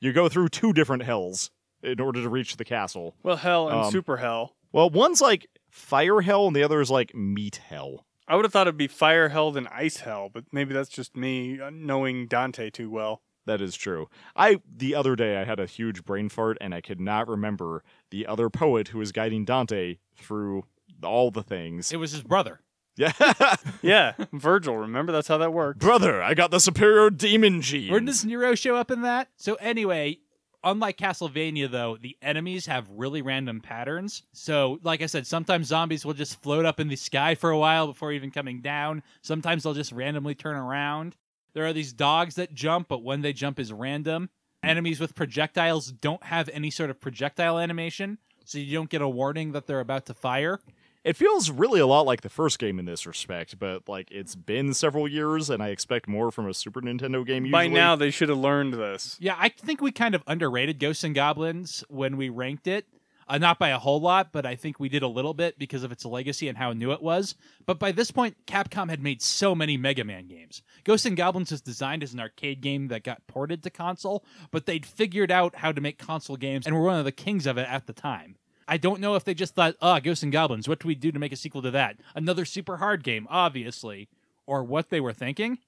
[0.00, 1.50] You go through two different hells
[1.86, 3.14] in order to reach the castle.
[3.22, 4.56] Well, hell and Um, super hell.
[4.72, 8.04] Well, one's like fire hell, and the other is like meat hell.
[8.28, 11.16] I would have thought it'd be fire hell and ice hell, but maybe that's just
[11.16, 13.22] me uh, knowing Dante too well.
[13.46, 14.08] That is true.
[14.34, 17.84] I the other day I had a huge brain fart, and I could not remember
[18.10, 20.64] the other poet who was guiding Dante through
[21.04, 21.92] all the things.
[21.92, 22.60] It was his brother.
[22.96, 23.12] Yeah,
[23.82, 24.76] Yeah, Virgil.
[24.76, 25.78] Remember that's how that worked.
[25.78, 27.92] brother, I got the superior demon gene.
[27.92, 29.28] Where does Nero show up in that?
[29.36, 30.18] So anyway,
[30.66, 34.24] unlike Castlevania though, the enemies have really random patterns.
[34.32, 37.58] So like I said, sometimes zombies will just float up in the sky for a
[37.58, 39.02] while before even coming down.
[39.22, 41.16] Sometimes they'll just randomly turn around.
[41.54, 44.28] There are these dogs that jump, but when they jump is random.
[44.62, 49.08] Enemies with projectiles don't have any sort of projectile animation, so you don't get a
[49.08, 50.58] warning that they're about to fire.
[51.06, 54.34] It feels really a lot like the first game in this respect, but like it's
[54.34, 57.44] been several years, and I expect more from a Super Nintendo game.
[57.44, 57.52] Usually.
[57.52, 59.16] By now, they should have learned this.
[59.20, 62.86] Yeah, I think we kind of underrated Ghosts and Goblins when we ranked it.
[63.28, 65.84] Uh, not by a whole lot, but I think we did a little bit because
[65.84, 67.36] of its legacy and how new it was.
[67.66, 70.62] But by this point, Capcom had made so many Mega Man games.
[70.82, 74.66] Ghosts and Goblins was designed as an arcade game that got ported to console, but
[74.66, 77.58] they'd figured out how to make console games and were one of the kings of
[77.58, 78.36] it at the time.
[78.68, 81.12] I don't know if they just thought, ah, Ghosts and Goblins, what do we do
[81.12, 81.96] to make a sequel to that?
[82.14, 84.08] Another super hard game, obviously.
[84.46, 85.58] Or what they were thinking.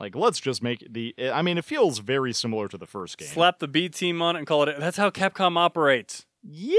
[0.00, 1.14] like let's just make the.
[1.32, 3.28] I mean, it feels very similar to the first game.
[3.28, 4.78] Slap the B team on it and call it.
[4.78, 6.24] That's how Capcom operates.
[6.42, 6.76] Yeah,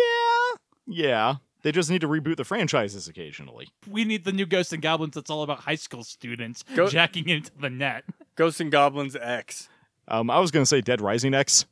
[0.87, 1.35] yeah.
[1.61, 3.69] They just need to reboot the franchises occasionally.
[3.89, 7.29] we need the new Ghosts and Goblins that's all about high school students Go- jacking
[7.29, 8.03] into the net.
[8.35, 9.69] Ghosts and Goblins X.
[10.09, 11.65] Um, I was gonna say Dead Rising X.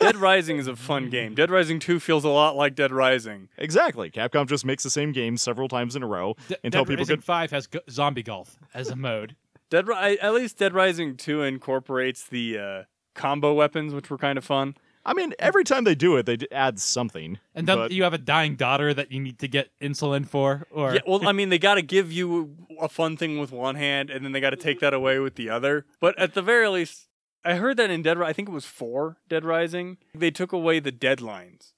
[0.00, 1.34] Dead Rising is a fun game.
[1.34, 3.48] Dead Rising 2 feels a lot like Dead Rising.
[3.58, 4.10] Exactly.
[4.10, 7.02] Capcom just makes the same game several times in a row D- until Dead people
[7.02, 7.24] Rising could.
[7.24, 9.36] Five has go- zombie golf as a mode.
[9.70, 12.82] Dead Ri- at least Dead Rising 2 incorporates the uh,
[13.14, 14.76] combo weapons, which were kind of fun.
[15.04, 17.38] I mean, every time they do it, they add something.
[17.54, 20.66] And then but you have a dying daughter that you need to get insulin for,
[20.70, 23.76] or Yeah, well, I mean, they got to give you a fun thing with one
[23.76, 25.86] hand, and then they got to take that away with the other.
[26.00, 27.06] But at the very least,
[27.46, 30.52] I heard that in Dead, Ri- I think it was four Dead Rising, they took
[30.52, 31.72] away the deadlines.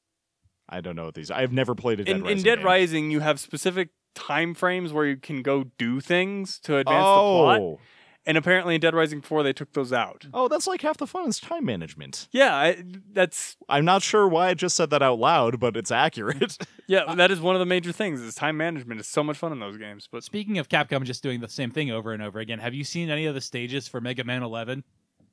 [0.69, 1.31] I don't know what these.
[1.31, 2.39] I've never played a Dead In, Rising.
[2.39, 2.67] in Dead game.
[2.67, 7.21] Rising, you have specific time frames where you can go do things to advance the
[7.21, 7.79] plot, Oh,
[8.27, 10.27] and apparently in Dead Rising Four, they took those out.
[10.35, 12.29] oh, that's like half the fun is time management.
[12.33, 15.91] Yeah, I, that's I'm not sure why I just said that out loud, but it's
[15.91, 16.59] accurate.
[16.87, 18.21] yeah, that is one of the major things.
[18.21, 20.07] Is time management is so much fun in those games.
[20.13, 22.85] But speaking of Capcom just doing the same thing over and over again, have you
[22.85, 24.85] seen any of the stages for Mega Man 11?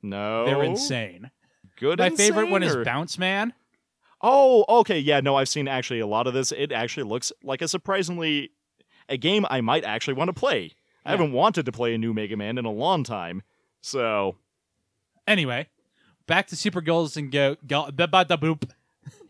[0.02, 1.30] No, They're insane.
[1.78, 1.98] Good.
[1.98, 3.52] My favorite one is or- Bounce Man.
[4.22, 6.50] Oh, okay, yeah, no, I've seen actually a lot of this.
[6.50, 8.50] It actually looks like a surprisingly
[9.08, 10.72] a game I might actually want to play.
[11.04, 13.42] I haven't wanted to play a new Mega Man in a long time,
[13.80, 14.36] so
[15.26, 15.68] Anyway,
[16.26, 17.56] back to Super Girls and Go.
[17.66, 18.70] go da ba da boop.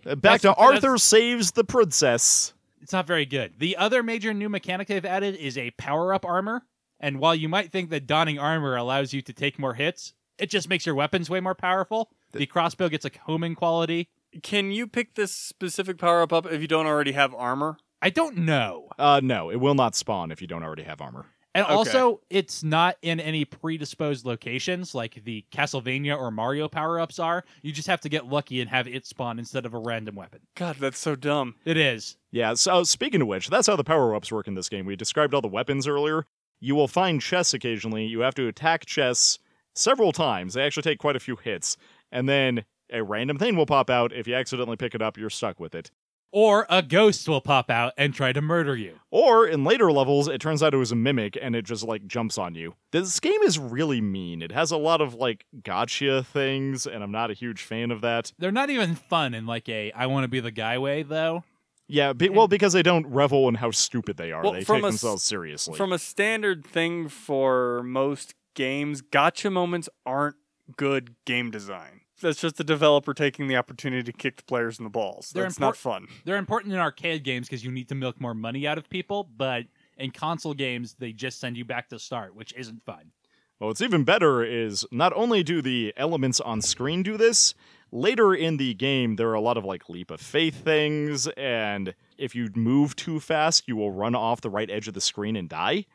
[0.07, 2.55] uh, back That's- to Arthur saves the princess.
[2.81, 3.55] It's not very good.
[3.59, 6.65] The other major new mechanic they've added is a power up armor.
[7.01, 10.51] And while you might think that donning armor allows you to take more hits, it
[10.51, 12.11] just makes your weapons way more powerful.
[12.33, 14.09] The crossbow gets a homing quality.
[14.43, 17.79] can you pick this specific power up up if you don't already have armor?
[18.03, 18.89] I don't know.
[18.99, 21.27] Uh, no, it will not spawn if you don't already have armor.
[21.55, 21.75] And Okay.
[21.75, 27.45] also, it's not in any predisposed locations like the Castlevania or Mario power ups are.
[27.63, 30.41] You just have to get lucky and have it spawn instead of a random weapon.
[30.55, 31.55] God, that's so dumb.
[31.65, 32.19] It is.
[32.31, 34.85] Yeah, so speaking of which, that's how the power ups work in this game.
[34.85, 36.27] We described all the weapons earlier.
[36.61, 38.05] You will find chests occasionally.
[38.05, 39.39] You have to attack chests
[39.77, 40.55] several times.
[40.55, 41.77] They actually take quite a few hits.
[42.13, 44.13] And then a random thing will pop out.
[44.13, 45.91] If you accidentally pick it up, you're stuck with it.
[46.33, 48.99] Or a ghost will pop out and try to murder you.
[49.11, 52.07] Or in later levels, it turns out it was a mimic and it just like
[52.07, 52.75] jumps on you.
[52.93, 54.43] This game is really mean.
[54.43, 58.01] It has a lot of like gotcha things, and I'm not a huge fan of
[58.03, 58.33] that.
[58.39, 61.45] They're not even fun in like a I want to be the guy way though.
[61.89, 64.43] Yeah, be, well, because they don't revel in how stupid they are.
[64.43, 65.77] Well, they take a s- themselves seriously.
[65.77, 70.35] From a standard thing for most games, gotcha moments aren't
[70.77, 72.01] good game design.
[72.21, 75.31] that's just the developer taking the opportunity to kick the players in the balls.
[75.33, 76.09] They're That's not fun.
[76.25, 79.29] They're important in arcade games because you need to milk more money out of people,
[79.37, 83.13] but in console games, they just send you back to start, which isn't fun.
[83.61, 87.55] Well, what's even better is not only do the elements on screen do this,
[87.91, 91.95] later in the game, there are a lot of like leap of faith things, and
[92.19, 95.37] if you move too fast, you will run off the right edge of the screen
[95.37, 95.87] and die.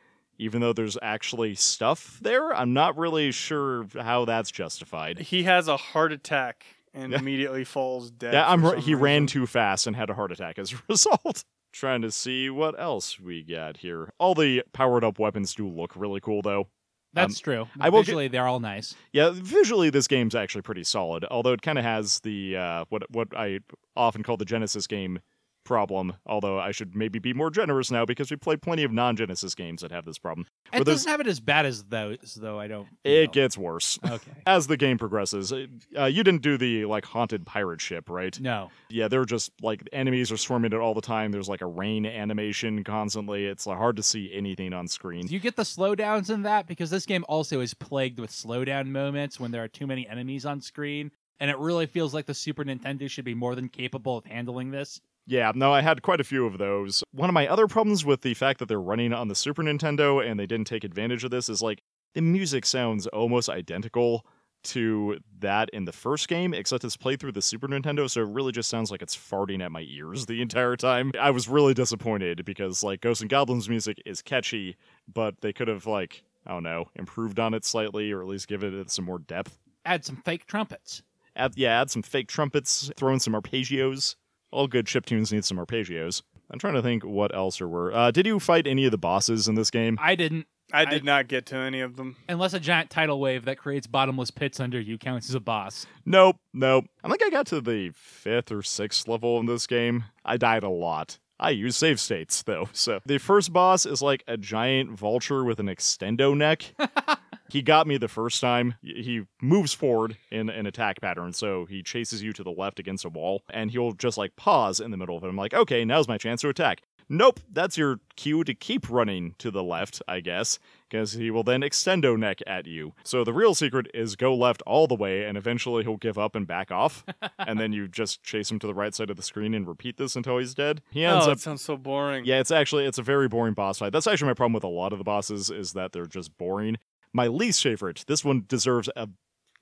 [0.41, 5.19] Even though there's actually stuff there, I'm not really sure how that's justified.
[5.19, 6.65] He has a heart attack
[6.95, 7.19] and Yeah.
[7.19, 8.33] immediately falls dead.
[8.33, 8.61] Yeah, I'm.
[8.61, 11.43] for r- some He ran too fast and had a heart attack as a result.
[11.73, 14.11] Trying to see what else we got here.
[14.17, 16.67] All the powered up weapons do look really cool, though.
[17.13, 17.61] That's true.
[17.61, 18.95] Um, I will get- they're all nice.
[19.13, 21.23] Yeah, visually this game's actually pretty solid.
[21.29, 23.59] Although it kind of has the uh, what what I
[23.95, 25.19] often call the Genesis game
[25.63, 26.13] problem.
[26.25, 29.81] Although I should maybe be more generous now because we play plenty of non-Genesis games
[29.81, 30.47] that have this problem.
[30.73, 32.59] It doesn't have it as bad as those, though.
[32.59, 32.87] I don't.
[33.03, 33.31] It know.
[33.31, 34.31] gets worse okay.
[34.45, 35.51] as the game progresses.
[35.51, 38.39] Uh, you didn't do the like haunted pirate ship, right?
[38.39, 41.31] No, Yeah, they're just like enemies are swarming it all the time.
[41.31, 43.45] There's like a rain animation constantly.
[43.45, 45.25] It's like, hard to see anything on screen.
[45.27, 46.67] do you get the slowdowns in that?
[46.67, 50.45] Because this game also is plagued with slowdown moments when there are too many enemies
[50.45, 54.17] on screen, and it really feels like the Super Nintendo should be more than capable
[54.17, 55.01] of handling this.
[55.27, 57.03] Yeah, no, I had quite a few of those.
[57.11, 60.25] One of my other problems with the fact that they're running on the Super Nintendo
[60.25, 64.25] and they didn't take advantage of this is like the music sounds almost identical
[64.63, 68.27] to that in the first game, except it's played through the Super Nintendo, so it
[68.27, 71.11] really just sounds like it's farting at my ears the entire time.
[71.19, 74.75] I was really disappointed because like Ghosts and Goblins music is catchy,
[75.11, 78.47] but they could have like I don't know improved on it slightly or at least
[78.47, 79.57] given it some more depth.
[79.85, 81.01] Add some fake trumpets.
[81.35, 84.15] Add, yeah, add some fake trumpets, throw in some arpeggios.
[84.51, 86.21] All good chip tunes need some arpeggios.
[86.49, 87.93] I'm trying to think what else there were.
[87.93, 89.97] Uh, did you fight any of the bosses in this game?
[90.01, 92.17] I didn't, I did not get to any of them.
[92.27, 95.85] unless a giant tidal wave that creates bottomless pits under you counts as a boss.
[96.05, 96.85] Nope, nope.
[97.03, 100.03] I think I got to the fifth or sixth level in this game.
[100.25, 101.19] I died a lot.
[101.39, 102.67] I use save states though.
[102.73, 106.73] So the first boss is like a giant vulture with an extendo neck.
[107.51, 108.75] he got me the first time.
[108.81, 113.03] He moves forward in an attack pattern, so he chases you to the left against
[113.03, 115.27] a wall, and he'll just like pause in the middle of it.
[115.27, 116.81] I'm like, okay, now's my chance to attack.
[117.09, 121.43] Nope, that's your cue to keep running to the left, I guess, because he will
[121.43, 122.93] then extendo neck at you.
[123.03, 126.37] So the real secret is go left all the way, and eventually he'll give up
[126.37, 127.03] and back off,
[127.37, 129.97] and then you just chase him to the right side of the screen and repeat
[129.97, 130.81] this until he's dead.
[130.89, 132.23] He oh, ends oh, up that sounds so boring.
[132.23, 133.91] yeah, it's actually it's a very boring boss fight.
[133.91, 136.77] That's actually my problem with a lot of the bosses is that they're just boring.
[137.13, 139.09] My least favorite, this one deserves a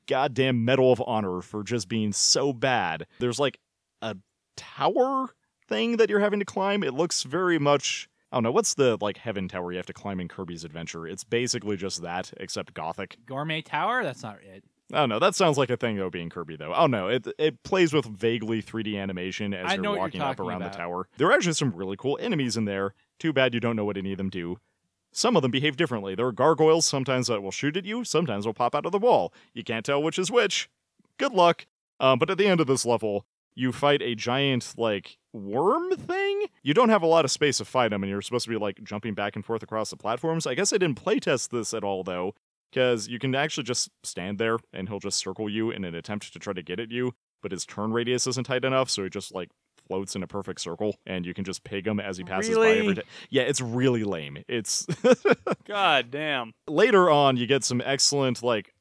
[0.08, 3.08] goddamn medal of honor for just being so bad.
[3.20, 3.60] There's like
[4.02, 4.18] a
[4.58, 5.30] tower
[5.68, 6.84] thing that you're having to climb.
[6.84, 9.94] It looks very much I don't know, what's the like heaven tower you have to
[9.94, 11.08] climb in Kirby's Adventure?
[11.08, 13.18] It's basically just that, except gothic.
[13.26, 14.04] Gourmet Tower?
[14.04, 14.64] That's not it.
[14.94, 15.20] I don't know.
[15.20, 16.74] That sounds like a thing that being Kirby, though.
[16.74, 20.22] Oh no, it it plays with vaguely 3D animation as I you're what you're walking
[20.22, 20.74] up around about.
[20.74, 21.08] the tower.
[21.18, 22.94] There are actually some really cool enemies in there.
[23.20, 24.58] Too bad you don't know what any of them do.
[25.12, 26.16] Some of them behave differently.
[26.16, 29.00] There are gargoyles sometimes that will shoot at you, sometimes will pop out of the
[29.00, 29.34] wall.
[29.54, 30.70] You can't tell which is which.
[31.18, 31.66] Good luck.
[32.00, 36.46] Um, but at the end of this level, you fight a giant like worm thing.
[36.64, 38.58] You don't have a lot of space to fight him, and you're supposed to be
[38.58, 40.48] like jumping back and forth across the platforms.
[40.48, 42.36] I guess I didn't playtest this at all though
[42.72, 46.32] because you can actually just stand there and he'll just circle you in an attempt
[46.32, 49.10] to try to get at you but his turn radius isn't tight enough so he
[49.10, 49.50] just like
[49.90, 52.70] floats in a perfect circle and you can just pig him as he passes by
[52.70, 52.94] every Really?
[52.94, 54.86] day yeah it's really lame it's
[55.68, 56.54] God damn.
[56.68, 58.74] later on you get some excellent like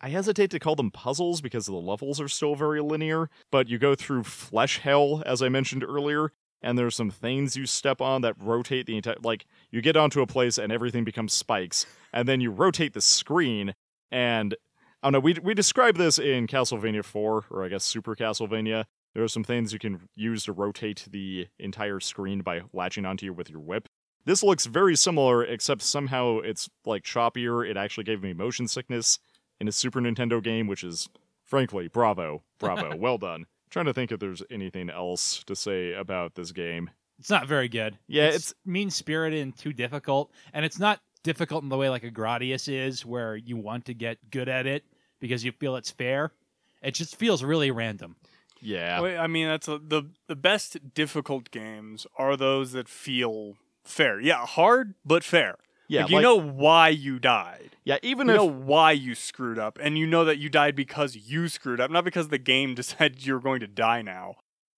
[0.00, 3.78] I hesitate to call them puzzles because the levels are still very linear, but you
[3.78, 6.30] go through flesh hell, as I mentioned earlier,
[6.62, 9.16] and there's some things you step on that rotate the entire.
[9.24, 13.00] Like, you get onto a place and everything becomes spikes, and then you rotate the
[13.00, 13.74] screen,
[14.12, 14.54] and
[15.02, 18.84] I don't know, we, we describe this in Castlevania 4, or I guess Super Castlevania.
[19.14, 23.26] There are some things you can use to rotate the entire screen by latching onto
[23.26, 23.88] you with your whip.
[24.24, 27.68] This looks very similar, except somehow it's like choppier.
[27.68, 29.18] It actually gave me motion sickness
[29.58, 31.08] in a Super Nintendo game, which is
[31.44, 33.46] frankly, bravo, bravo, well done.
[33.70, 36.90] trying to think if there's anything else to say about this game.
[37.18, 37.98] It's not very good.
[38.06, 42.04] Yeah, it's mean spirited and too difficult, and it's not difficult in the way like
[42.04, 44.84] a Gradius is, where you want to get good at it
[45.20, 46.32] because you feel it's fair.
[46.80, 48.14] It just feels really random.
[48.60, 53.54] Yeah, I mean, that's a, the the best difficult games are those that feel
[53.84, 54.20] fair.
[54.20, 55.56] Yeah, hard but fair.
[55.88, 57.70] yeah, Like, you like- know why you died.
[57.84, 57.98] yeah.
[58.02, 61.16] Even You if know why you screwed up, and you know that you died because
[61.16, 64.34] you screwed up, not because the game decided you're going to die now.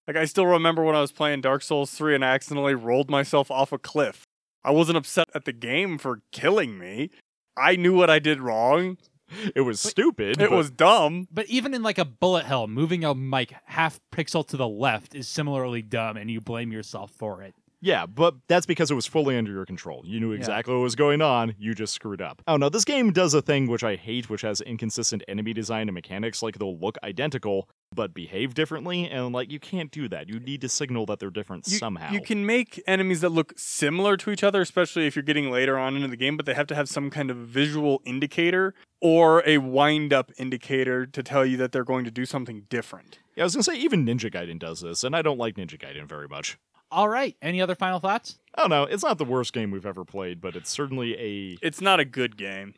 [0.07, 3.09] Like I still remember when I was playing Dark Souls 3 and I accidentally rolled
[3.09, 4.23] myself off a cliff.
[4.63, 7.09] I wasn't upset at the game for killing me.
[7.57, 8.97] I knew what I did wrong,
[9.55, 10.41] it was stupid.
[10.41, 11.27] It but- was dumb.
[11.31, 15.15] But even in like a bullet hell, moving a mic half pixel to the left
[15.15, 17.55] is similarly dumb, and you blame yourself for it.
[17.81, 20.03] Yeah, but that's because it was fully under your control.
[20.05, 21.55] You knew exactly what was going on.
[21.57, 22.41] You just screwed up.
[22.47, 25.87] Oh no, this game does a thing which I hate, which has inconsistent enemy design
[25.87, 26.43] and mechanics.
[26.43, 30.29] Like they'll look identical but behave differently, and like you can't do that.
[30.29, 32.11] You need to signal that they're different You, somehow.
[32.11, 35.77] you can make enemies that look similar to each other, especially if you're getting later
[35.77, 39.43] on into the game, but they have to have some kind of visual indicator or
[39.45, 43.17] a wind up indicator to tell you that they're going to do something different.
[43.35, 45.77] Yeah, I was gonna say even Ninja Gaiden does this, and I don't like Ninja
[45.79, 46.57] Gaiden very much.
[46.91, 47.35] All right.
[47.41, 48.37] Any other final thoughts?
[48.55, 48.83] I don't know.
[48.83, 51.57] It's not the worst game we've ever played, but it's certainly a.
[51.65, 52.73] It's not a good game.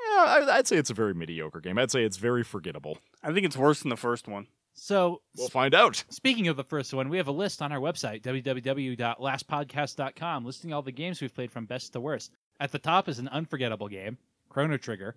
[0.00, 1.78] Yeah, I- I'd say it's a very mediocre game.
[1.78, 2.98] I'd say it's very forgettable.
[3.22, 4.46] I think it's worse than the first one.
[4.74, 6.04] So, We'll find out.
[6.08, 10.82] speaking of the first one, we have a list on our website, www.lastpodcast.com, listing all
[10.82, 12.30] the games we've played from best to worst.
[12.60, 14.18] At the top is an unforgettable game,
[14.48, 15.16] Chrono Trigger.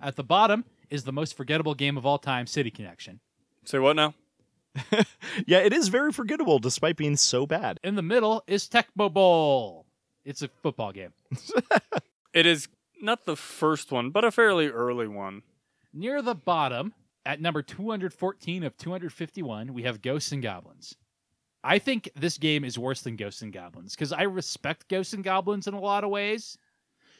[0.00, 3.20] At the bottom is the most forgettable game of all time, City Connection.
[3.64, 4.14] Say what now?
[5.46, 7.80] Yeah, it is very forgettable despite being so bad.
[7.82, 9.86] In the middle is Tecmo Bowl.
[10.24, 11.12] It's a football game.
[12.34, 12.66] It is
[13.00, 15.42] not the first one, but a fairly early one.
[15.92, 16.94] Near the bottom,
[17.26, 20.96] at number 214 of 251, we have Ghosts and Goblins.
[21.62, 25.22] I think this game is worse than Ghosts and Goblins because I respect Ghosts and
[25.22, 26.56] Goblins in a lot of ways.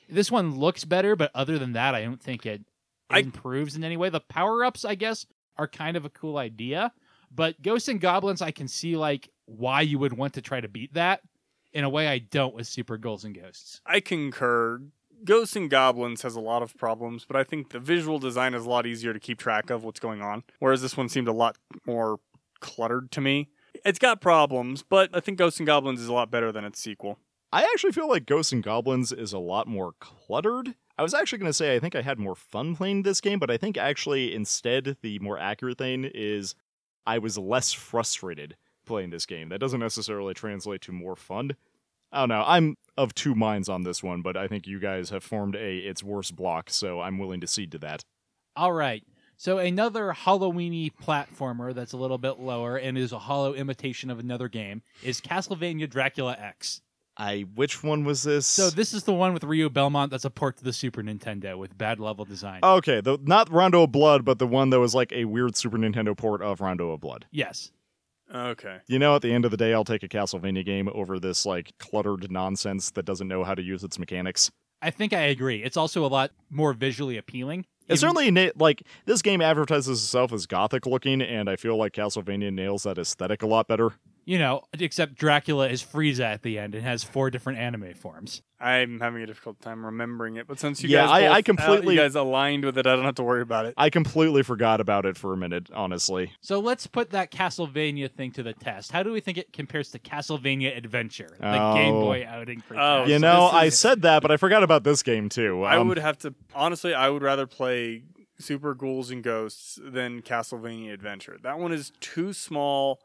[0.09, 2.63] This one looks better, but other than that, I don't think it
[3.11, 4.09] I- improves in any way.
[4.09, 5.27] The power ups, I guess,
[5.59, 6.91] are kind of a cool idea,
[7.35, 10.69] but Ghosts and Goblins, I can see like why you would want to try to
[10.69, 11.23] beat that.
[11.73, 13.81] In a way, I don't with Super Ghouls and Ghosts.
[13.87, 14.83] I concur.
[15.25, 18.67] Ghosts and Goblins has a lot of problems, but I think the visual design is
[18.67, 20.43] a lot easier to keep track of what's going on.
[20.59, 21.57] Whereas this one seemed a lot
[21.87, 22.19] more
[22.61, 23.49] cluttered to me.
[23.85, 26.81] It's got problems, but I think Ghosts and Goblins is a lot better than its
[26.81, 27.19] sequel.
[27.53, 30.75] I actually feel like Ghosts and Goblins is a lot more cluttered.
[30.99, 33.39] I was actually going to say I think I had more fun playing this game,
[33.39, 36.55] but I think actually instead the more accurate thing is
[37.07, 39.49] I was less frustrated playing this game.
[39.49, 41.57] That doesn't necessarily translate to more fun.
[42.11, 42.45] I don't know.
[42.47, 45.79] I'm of two minds on this one, but I think you guys have formed a
[45.79, 48.03] it's worse block, so I'm willing to cede to that.
[48.55, 49.03] All right.
[49.39, 54.19] So another Halloweeny platformer that's a little bit lower and is a hollow imitation of
[54.19, 56.81] another game is Castlevania Dracula X.
[57.17, 58.47] I which one was this?
[58.47, 61.59] So this is the one with Rio Belmont that's a port to the Super Nintendo
[61.59, 62.61] with bad level design.
[62.63, 65.77] Okay, the not Rondo of Blood, but the one that was like a weird Super
[65.79, 67.27] Nintendo port of Rondo of Blood.
[67.31, 67.71] yes.
[68.35, 68.79] Okay.
[68.87, 71.45] You know, at the end of the day, I'll take a Castlevania game over this
[71.45, 74.51] like cluttered nonsense that doesn't know how to use its mechanics.
[74.81, 75.63] I think I agree.
[75.63, 77.67] It's also a lot more visually appealing.
[77.89, 81.93] It's certainly na- like this game advertises itself as gothic looking, and I feel like
[81.93, 83.93] Castlevania nails that aesthetic a lot better.
[84.25, 88.43] You know, except Dracula is Frieza at the end and has four different anime forms.
[88.61, 91.39] I'm having a difficult time remembering it, but since you Yeah, guys I- both- I
[91.39, 93.75] uh, completely- you guys aligned with it, I don't have to worry about it.
[93.77, 96.33] I completely forgot about it for a minute, honestly.
[96.41, 98.93] So let's put that Castlevania thing to the test.
[98.93, 101.75] How do we think it compares to Castlevania Adventure, the Oh.
[101.75, 104.37] Game Boy outing for Oh, You so know, this I is- said that, but I
[104.37, 105.65] forgot about this game too.
[105.65, 106.95] I Um, would have to honestly.
[106.95, 108.05] I would rather play
[108.39, 111.37] Super Ghouls and Ghosts than Castlevania Adventure.
[111.43, 113.01] That one is too small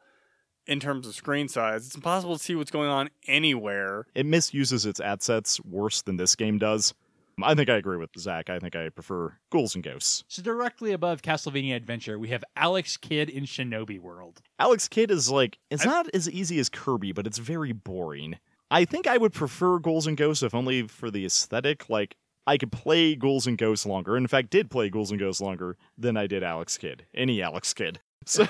[0.67, 1.85] in terms of screen size.
[1.87, 4.05] It's impossible to see what's going on anywhere.
[4.15, 6.93] It misuses its assets worse than this game does.
[7.41, 8.49] I think I agree with Zach.
[8.49, 10.23] I think I prefer Ghouls and Ghosts.
[10.27, 14.41] So directly above Castlevania Adventure, we have Alex Kidd in Shinobi World.
[14.57, 18.39] Alex Kidd is like it's I- not as easy as Kirby, but it's very boring.
[18.71, 21.87] I think I would prefer Ghouls and Ghosts if only for the aesthetic.
[21.89, 22.15] Like
[22.47, 24.17] I could play Ghouls and Ghosts longer.
[24.17, 27.05] In fact, did play Ghouls and Ghosts longer than I did Alex Kidd.
[27.13, 27.99] Any Alex Kidd.
[28.29, 28.47] So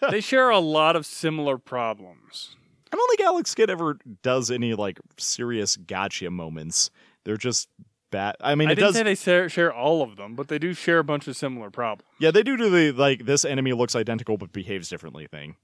[0.10, 2.56] they share a lot of similar problems.
[2.92, 6.90] I don't think Alex Kidd ever does any like serious gotcha moments.
[7.24, 7.68] They're just
[8.10, 8.36] bad.
[8.40, 8.96] I mean, I it didn't does.
[8.96, 11.70] say they share, share all of them, but they do share a bunch of similar
[11.70, 12.08] problems.
[12.20, 15.56] Yeah, they do do the like this enemy looks identical but behaves differently thing.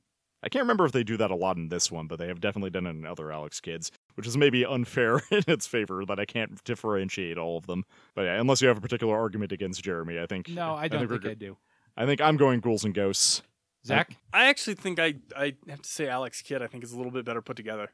[0.43, 2.41] I can't remember if they do that a lot in this one, but they have
[2.41, 6.19] definitely done it in other Alex Kids, which is maybe unfair in its favor that
[6.19, 7.85] I can't differentiate all of them.
[8.15, 11.03] But yeah, unless you have a particular argument against Jeremy, I think No, I don't
[11.03, 11.31] we're think good.
[11.31, 11.57] I do.
[11.97, 13.43] I think I'm going Ghouls and Ghosts.
[13.85, 14.17] Zach?
[14.33, 16.63] I actually think I I have to say Alex Kidd.
[16.63, 17.91] I think is a little bit better put together.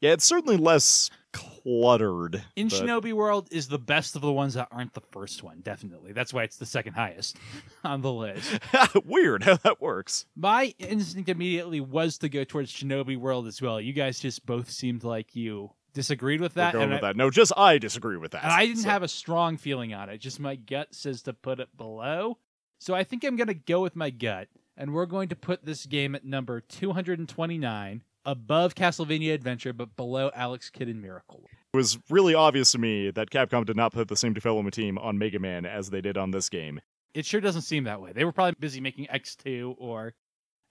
[0.00, 2.42] Yeah, it's certainly less cluttered.
[2.56, 5.60] In but- Shinobi World is the best of the ones that aren't the first one,
[5.60, 6.12] definitely.
[6.12, 7.36] That's why it's the second highest
[7.84, 8.58] on the list.
[9.04, 10.26] Weird how that works.
[10.34, 13.80] My instinct immediately was to go towards Shinobi World as well.
[13.80, 16.74] You guys just both seemed like you disagreed with that.
[16.74, 17.16] We're going and with I, that.
[17.16, 18.42] No, just I disagree with that.
[18.42, 20.18] And I didn't So- have a strong feeling on it.
[20.18, 22.38] Just my gut says to put it below.
[22.80, 24.48] So I think I'm going to go with my gut.
[24.76, 30.30] And we're going to put this game at number 229 above Castlevania Adventure, but below
[30.34, 31.42] Alex Kidd and Miracle.
[31.74, 34.98] It was really obvious to me that Capcom did not put the same development team
[34.98, 36.80] on Mega Man as they did on this game.
[37.14, 38.12] It sure doesn't seem that way.
[38.12, 40.14] They were probably busy making X2 or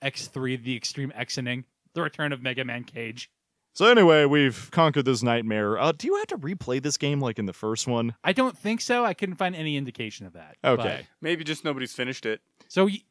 [0.03, 3.29] X3, the Extreme Xening, the return of Mega Man Cage.
[3.73, 5.77] So anyway, we've conquered this nightmare.
[5.79, 8.15] Uh, do you have to replay this game like in the first one?
[8.23, 9.05] I don't think so.
[9.05, 10.57] I couldn't find any indication of that.
[10.63, 11.07] Okay.
[11.21, 12.41] Maybe just nobody's finished it.
[12.67, 13.01] So y-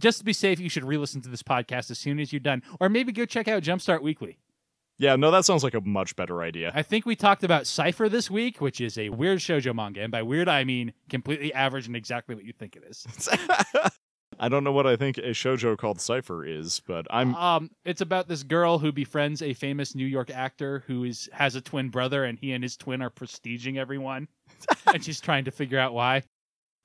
[0.00, 2.62] just to be safe, you should re-listen to this podcast as soon as you're done,
[2.80, 4.38] or maybe go check out Jumpstart Weekly.
[4.98, 6.72] Yeah, no, that sounds like a much better idea.
[6.74, 10.12] I think we talked about Cipher this week, which is a weird shoujo manga, and
[10.12, 13.06] by weird I mean completely average and exactly what you think it is.
[14.38, 18.00] I don't know what I think a shoujo called Cipher is, but I'm Um, it's
[18.00, 21.88] about this girl who befriends a famous New York actor who is has a twin
[21.88, 24.28] brother, and he and his twin are prestiging everyone,
[24.92, 26.24] and she's trying to figure out why.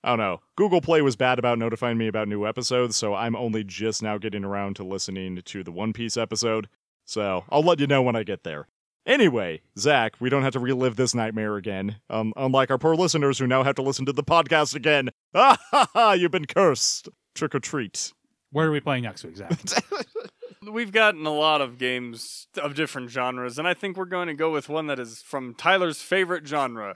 [0.05, 0.41] I don't know.
[0.55, 4.19] Google Play was bad about notifying me about new episodes, so I'm only just now
[4.19, 6.69] getting around to listening to the One Piece episode.
[7.05, 8.67] So I'll let you know when I get there.
[9.07, 11.95] Anyway, Zach, we don't have to relive this nightmare again.
[12.07, 15.09] Um, unlike our poor listeners who now have to listen to the podcast again.
[15.33, 16.11] Ah ha ha!
[16.13, 17.09] You've been cursed.
[17.33, 18.13] Trick or treat.
[18.51, 19.51] Where are we playing next week, Zach?
[20.71, 24.33] We've gotten a lot of games of different genres, and I think we're going to
[24.35, 26.95] go with one that is from Tyler's favorite genre,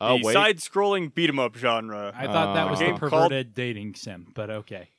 [0.00, 0.32] Oh the wait.
[0.32, 2.12] side-scrolling beat 'em up genre.
[2.16, 4.90] I thought that was Uh, the Game called- perverted dating sim, but okay.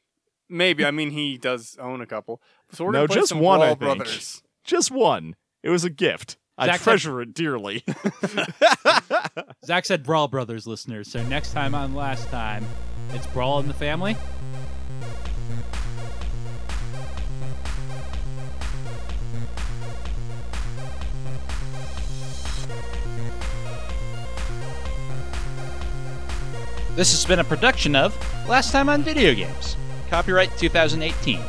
[0.50, 2.42] Maybe I mean he does own a couple,
[2.72, 4.04] so we're No, gonna play just some one, I Brawl think.
[4.04, 4.44] Brothers.
[4.64, 5.36] Just one.
[5.64, 6.38] It was a gift.
[6.58, 7.84] I Zach said- treasure it dearly.
[9.66, 12.66] Zach said Brawl Brothers listeners, so next time on Last Time,
[13.14, 14.16] it's Brawl in the Family.
[27.00, 28.14] This has been a production of
[28.46, 29.78] Last Time on Video Games.
[30.10, 31.40] Copyright 2018.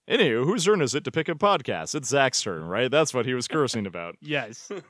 [0.08, 1.94] Anywho, whose turn is it to pick a podcast?
[1.94, 2.90] It's Zach's turn, right?
[2.90, 4.16] That's what he was cursing about.
[4.22, 4.72] Yes.